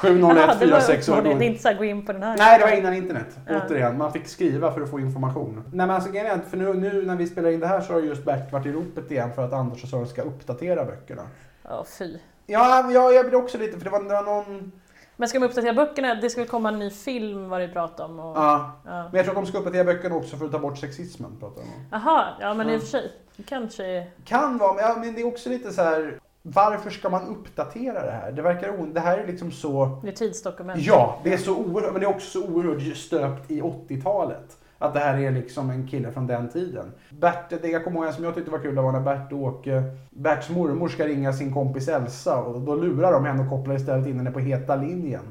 [0.00, 2.36] 701 det var 46 uppmaningen, det är inte så här, gå in på den här.
[2.38, 3.36] Nej, det var innan internet.
[3.48, 3.60] Ja.
[3.66, 5.64] Återigen, man fick skriva för att få information.
[5.72, 8.00] Nej, men alltså, att för nu, nu när vi spelar in det här så har
[8.00, 11.22] just Bert varit i ropet igen för att Anders och Sören ska uppdatera böckerna.
[11.62, 12.18] Ja, fy.
[12.46, 14.72] Ja, jag, jag blir också lite, för det var, det var någon...
[15.16, 16.14] Men ska de uppdatera böckerna?
[16.14, 18.20] Det väl komma en ny film var det prat om.
[18.20, 18.36] Och...
[18.36, 18.72] Ja.
[18.84, 19.02] Ja.
[19.02, 21.36] Men jag tror att de ska uppdatera böckerna också för att ta bort sexismen.
[21.40, 21.86] Pratar de om.
[21.90, 22.76] Jaha, ja men i Ja.
[22.76, 23.12] och för sig.
[23.46, 24.06] Kanske...
[24.24, 26.18] Kan vara, men, ja, men det är också lite så här.
[26.46, 28.32] Varför ska man uppdatera det här?
[28.32, 30.00] Det verkar o- Det här är liksom så...
[30.02, 30.80] Det är tidsdokument.
[30.82, 34.58] Ja, det är så oerhört, men det är också så oerhört stöpt i 80-talet.
[34.78, 36.92] Att det här är liksom en kille från den tiden.
[37.20, 39.32] Bert, det jag kommer ihåg en som jag tyckte var kul det var när Bert
[39.32, 43.50] och Åke, Berts mormor ska ringa sin kompis Elsa och då lurar de henne och
[43.50, 45.22] kopplar istället in henne på heta linjen.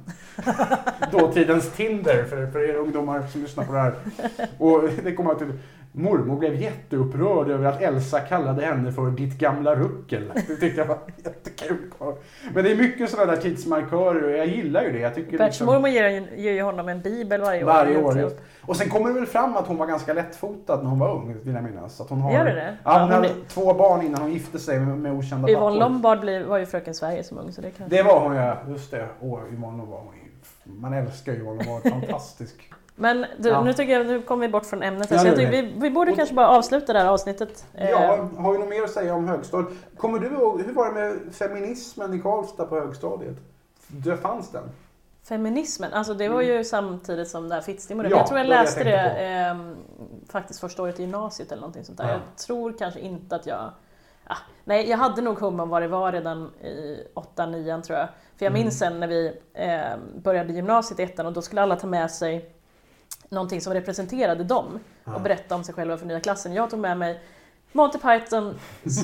[1.12, 3.94] Dåtidens Tinder för, för er ungdomar som lyssnar på det här.
[4.58, 5.54] Och det kommer jag till.
[5.96, 10.32] Mormor blev jätteupprörd över att Elsa kallade henne för ditt gamla ruckel.
[10.48, 11.78] Det tyckte jag var jättekul.
[12.54, 15.00] Men det är mycket sådana där tidsmarkörer och jag gillar ju det.
[15.00, 17.68] Jag tycker Berts liksom- mormor ger, ger ju honom en bibel varje år.
[17.68, 18.20] varje år.
[18.20, 18.36] Just.
[18.62, 21.36] Och sen kommer det väl fram att hon var ganska lättfotad när hon var ung,
[21.44, 22.02] vill jag minnas.
[22.02, 22.78] Att hon har, Gör det det?
[22.84, 25.50] Ja, hon Ja, hon hade är- två barn innan hon gifte sig med, med okända
[25.50, 25.80] Yvonne pappor.
[25.80, 27.90] Lombard blev, var ju Fröken Sverige som ung så det kan...
[27.90, 29.08] Det var hon ja, just det.
[29.22, 30.00] Åh, Yvonne Lombard.
[30.00, 30.14] hon
[30.82, 32.70] Man älskar Yvonne Lombard, fantastisk.
[32.96, 33.64] Men du, Ja.
[33.64, 35.10] nu tycker jag nu kommer vi bort från ämnet.
[35.10, 37.66] här, Ja, så jag tycker vi, vi borde Och- kanske bara avsluta det här avsnittet.
[37.74, 39.74] Eh, Ja, har vi något mer att säga om högstadiet?
[39.98, 43.36] Kommer du ihåg, hur var det med feminismen i Karlstad på högstadiet?
[43.88, 44.64] Det fanns den?
[45.28, 48.08] Feminismen, alltså det var ju samtidigt som det här Fittstim och det.
[48.08, 48.18] Mm.
[48.18, 49.76] Ja, jag tror jag det jag läste det, ehm,
[50.30, 52.08] faktiskt första året i gymnasiet eller någonting sånt där.
[52.08, 52.12] Ja.
[52.14, 53.72] Jag tror kanske inte att jag...
[54.28, 58.08] Ah, nej, jag hade nog hum om vad det var redan i 8-9 tror jag.
[58.38, 58.62] För jag Mm.
[58.64, 62.12] minns sen när vi ehm, började gymnasiet i ettan och då skulle alla ta med
[62.12, 62.50] sig
[63.30, 66.54] någonting som representerade dem och berätta om sig själva för nya klassen.
[66.54, 67.22] Jag tog med mig
[67.72, 68.56] Monty Pythons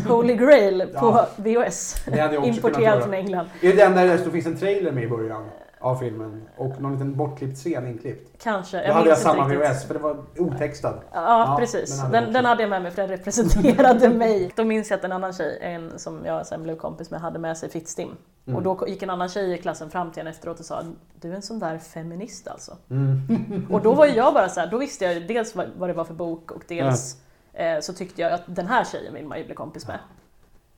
[0.07, 1.27] Holy Grail på Ja.
[1.35, 1.95] VHS.
[2.43, 3.49] Importerad från England.
[3.61, 5.49] Är det den där det finns en trailer med i början
[5.79, 6.49] av filmen?
[6.57, 8.43] Och någon liten bortklippt scen inklippt?
[8.43, 8.87] Kanske.
[8.87, 9.69] Då hade jag samma riktigt.
[9.71, 10.99] VHS, för det var otextad.
[11.13, 11.21] Ja,
[11.51, 12.01] Ja, precis.
[12.01, 14.51] den Den jag den, hade jag med mig för den representerade mig.
[14.55, 17.39] Då minns jag att en annan tjej, en som jag sen blev kompis med, hade
[17.39, 18.17] med sig Fittstim.
[18.45, 18.57] Mm.
[18.57, 20.83] Och då gick en annan tjej i klassen fram till henne efteråt och sa
[21.21, 22.77] Du är en sån där feminist alltså.
[22.89, 23.67] Mm.
[23.71, 26.03] Och då var jag bara så här, då visste jag dels vad, vad det var
[26.05, 27.17] för bok och dels
[27.53, 29.99] eh, så tyckte jag att den här tjejen vill man ju bli kompis med.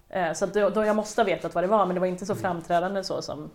[0.09, 2.25] Eh, så då, då jag måste ha vetat vad det var men det var inte
[2.25, 2.41] så Mm.
[2.41, 3.49] framträdande så som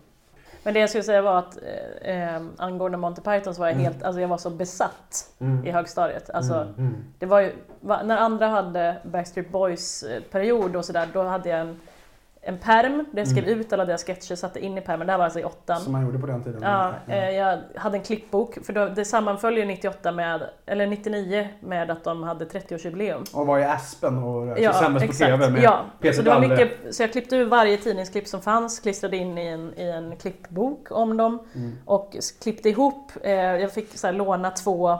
[0.63, 1.57] men det jag skulle säga var att
[2.01, 3.85] eh, eh, angående Monty Python så var jag Mm.
[3.85, 5.65] helt, alltså jag var så besatt Mm.
[5.65, 6.29] i högstadiet.
[6.29, 6.95] Alltså, Mm, mm.
[7.19, 7.51] det var ju,
[7.81, 11.79] när andra hade Backstreet Boys eh, period och sådär, då hade jag en,
[12.41, 13.59] en perm där jag skrev Mm.
[13.59, 15.79] ut alla deras sketcher, satte in i permen, det här var alltså i åttan.
[15.81, 16.61] Som man gjorde på den tiden.
[16.63, 17.19] Ja, Mm.
[17.19, 21.91] eh, jag hade en klippbok, för då, det sammanföll ju 98 med, eller 99 med
[21.91, 23.23] att de hade 30-årsjubileum.
[23.33, 25.13] Och var i Aspen och Ja, sändes på.
[25.13, 25.81] TV med ja.
[26.01, 29.37] Peter så, det var mycket, så jag klippte ur varje tidningsklipp som fanns, klistrade in
[29.37, 31.71] i en, i en klippbok om dem Mm.
[31.85, 33.11] och klippte ihop.
[33.23, 34.99] Eh, jag fick så här, låna två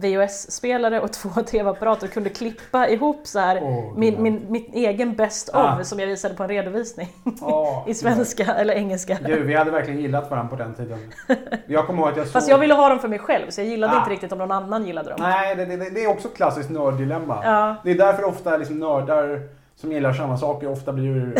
[0.00, 5.14] VHS-spelare och två TV-apparater och kunde klippa ihop så här, Åh, min, min, min egen
[5.14, 5.84] best of Ah.
[5.84, 7.08] som jag visade på en redovisning
[7.40, 9.18] Ja, i svenska eller engelska.
[9.26, 10.98] Gud, vi hade verkligen gillat varandra på den tiden.
[11.66, 12.32] Jag kommer ihåg att jag såg...
[12.32, 13.98] Fast jag ville ha dem för mig själv så jag gillade Ah.
[13.98, 15.18] inte riktigt om någon annan gillade dem.
[15.20, 17.40] Nej, det, det, det är också ett klassiskt nörddilemma.
[17.44, 17.76] Ja.
[17.84, 19.40] Det är därför ofta liksom nördar
[19.76, 21.34] som gillar samma saker ofta blir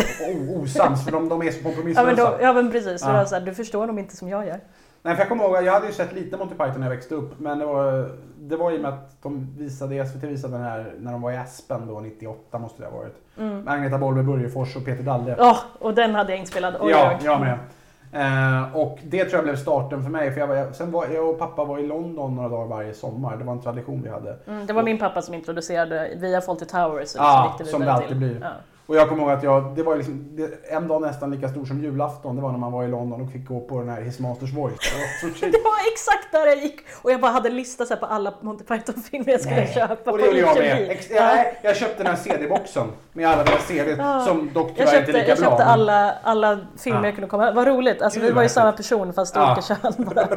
[0.55, 2.05] osams för de, de är så Ja kompromisslösa.
[2.07, 3.13] men, då, ja men precis, Ja.
[3.13, 4.59] var så här, du förstår dem inte som jag gör.
[5.03, 7.15] Nej, för jag kommer ihåg, jag hade ju sett lite Monty Python när jag växte
[7.15, 7.39] upp.
[7.39, 10.93] Men det var, det var i och med att de visade, SVT visade den här
[10.99, 13.15] när de var i Aspen då, 98 måste det ha varit.
[13.37, 13.61] Mm.
[13.61, 15.35] Med Agneta Bollberg Börjefors och Peter Dalle.
[15.37, 16.75] Ja, och den hade jag inspelad.
[16.79, 17.25] Oj, ja, oj.
[17.25, 17.57] jag med.
[18.13, 20.31] Eh, och det tror jag blev starten för mig.
[20.31, 23.37] För jag, var, sen var jag och pappa var i London några dagar varje sommar.
[23.37, 24.37] Det var en tradition vi hade.
[24.47, 27.15] Mm, det var min pappa som introducerade via Fawlty Towers.
[27.15, 28.17] Ja, som det alltid till.
[28.17, 28.39] blir.
[28.41, 28.49] Ja.
[28.91, 31.65] Och jag kommer ihåg att jag, det var liksom, det, en dag nästan lika stor
[31.65, 32.35] som julafton.
[32.35, 34.53] Det var när man var i London och fick gå på den här His Masters
[34.53, 34.75] Voice.
[34.79, 35.51] Det var så chill.
[35.51, 38.05] Det var exakt där jag gick och jag bara hade en lista så här på
[38.05, 39.71] alla Monty Python-filmer jag skulle Nej.
[39.73, 40.89] köpa Och på det gjorde jag med.
[40.91, 41.35] Ex- Ja.
[41.37, 44.25] jag, jag köpte den här CD-boxen med alla deras CD Ja.
[44.25, 45.47] som dock Jag tyvärr inte lika jag bra.
[45.49, 47.05] köpte men- alla, alla filmer Ja.
[47.05, 49.45] jag kunde komma Vad roligt, alltså, Gud, vi var ju samma person fast Ja.
[49.51, 50.27] olika kön bara.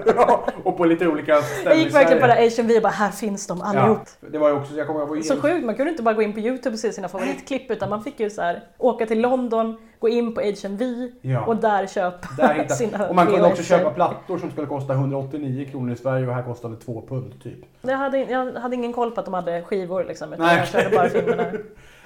[0.64, 3.10] Och på lite olika Jag ställen gick i verkligen på det HMV och bara här
[3.10, 3.98] finns de allihop.
[4.20, 5.90] Ja, det var ju också, jag kommer ihåg, jag var ju Så sjukt, man kunde
[5.90, 8.42] inte bara gå in på Youtube och se sina favoritklipp utan man fick ju så
[8.44, 11.44] här, åka till London, gå in på HMV Ja.
[11.46, 15.68] och där köpa Där sina och man kunde också köpa plattor som skulle kosta 189
[15.70, 17.58] kronor i Sverige och här kostade 2 pund typ.
[17.82, 20.56] Jag hade, jag hade ingen koll på att de hade skivor liksom, utan Nej.
[20.58, 21.42] jag körde bara filmerna.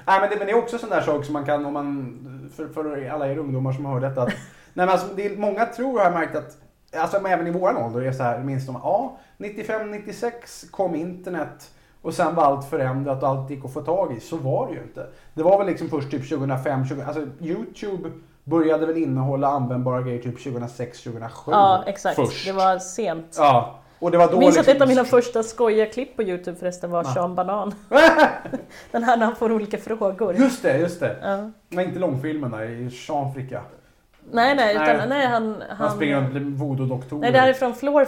[0.07, 2.51] Nej men det, men det är också sån där sak som man kan, om man,
[2.57, 4.22] för, för alla er ungdomar som hör detta.
[4.22, 4.36] Att, nej,
[4.74, 6.57] men alltså, det är, många tror, har jag märkt att,
[6.97, 11.70] alltså även i våran ålder, är så här, minst de, ja, 95-96 kom internet
[12.03, 14.21] och sen var allt förändrat och allt gick att få tag i.
[14.21, 15.07] Så var det ju inte.
[15.35, 18.11] Det var väl liksom först typ 2005, 20, alltså Youtube
[18.45, 21.29] började väl innehålla användbara grejer typ 2006-2007.
[21.47, 22.17] Ja, exakt.
[22.17, 22.47] Först.
[22.47, 23.37] Det var sent.
[23.39, 24.77] Ja, och det var då Jag minns att liksom...
[24.77, 27.15] ett av mina första skojiga klipp på Youtube förresten var Ja.
[27.15, 27.75] Sean Banan.
[28.91, 30.35] Den här när han får olika frågor.
[30.35, 31.17] Just det, just det.
[31.23, 31.51] Ja.
[31.69, 33.61] Men inte långfilmen där i Jean-Fricka.
[34.31, 35.09] Nej, nej, utan Nej.
[35.09, 35.63] nej, han...
[35.69, 37.19] Han, han springer runt och blir voodoo-doktor.
[37.19, 38.05] nej, det här är från Floor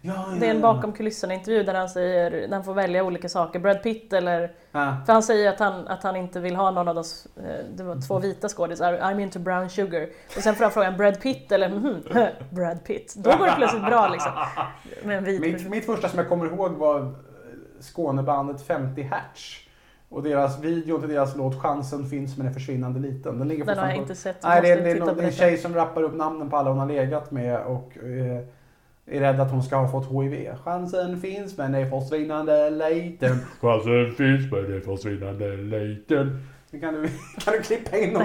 [0.00, 3.04] Ja, ja, Det är en bakom kulisserna intervju där han säger, där han får välja
[3.04, 4.52] olika saker, Brad Pitt eller.
[5.06, 7.04] För han säger att han, att han inte vill ha någon av de,
[7.44, 10.08] eh, det var två vita skådisar, I'm into brown sugar.
[10.36, 12.02] Och sen får han frågan Brad Pitt eller mhm,
[12.50, 13.14] Brad Pitt.
[13.16, 14.32] Då går det plötsligt bra liksom.
[15.04, 17.06] Med en vit Mitt, mitt första som jag kommer ihåg var eh,
[17.80, 19.68] Skånebandet 50 Hertz.
[20.10, 23.38] Och deras video till deras låt Chansen finns men är försvinnande liten.
[23.38, 25.20] Den ligger Den har jag inte sett, Nej, det är, det är, titta någon, på
[25.20, 27.98] det är en tjej som rappar upp namnen på alla hon har legat med och
[27.98, 28.44] eh,
[29.10, 30.48] är rädd att hon ska ha fått HIV.
[30.64, 33.38] Chansen finns men är försvinnande liten.
[33.60, 36.46] Chansen finns men är försvinnande liten.
[36.70, 37.08] Det kan du,
[37.44, 38.22] kan du klippa in om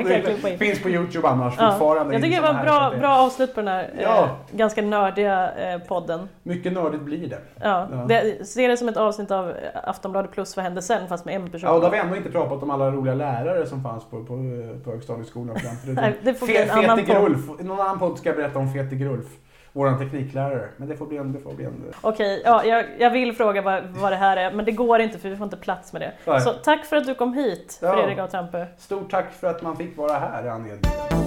[0.48, 0.58] in.
[0.58, 2.14] Finns på Youtube annars Ja, fortfarande.
[2.14, 4.24] jag tycker det var så bra, det- bra avslut på den här Ja.
[4.24, 6.30] eh, ganska nördiga eh, podden.
[6.44, 7.38] Mycket nördigt blir det.
[7.62, 7.98] Ja, Ja.
[8.08, 11.36] Det, se det som ett avsnitt av eh, Aftonbladet plus Vad hände sen fast med
[11.36, 11.70] en person.
[11.70, 14.18] Ja, och då har vi ändå inte pratat om alla roliga lärare som fanns på,
[14.24, 14.36] på,
[14.84, 15.58] på högstadieskolan.
[15.88, 18.96] Nej, det får bli en Fe- annan någon annan podd ska jag berätta om Fete
[18.96, 19.28] Grulf
[19.74, 20.70] vår tekniklärare.
[20.78, 21.34] Men det får bli en...
[21.58, 21.94] Det en...
[22.02, 25.20] Okej, ja, jag, jag vill fråga vad, vad det här är men det går inte
[25.20, 26.14] för vi får inte plats med det.
[26.26, 26.42] Nej.
[26.42, 27.94] Så tack för att du kom hit ja.
[27.94, 28.68] Fredrik och Tampe.
[28.78, 31.24] Stort tack för att man fick vara här i anledningen.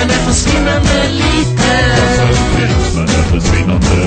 [0.00, 2.29] men det försvinnande lite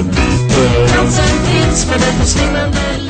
[0.10, 0.94] Diepe.
[0.96, 3.03] Dat zijn iets met een verschillende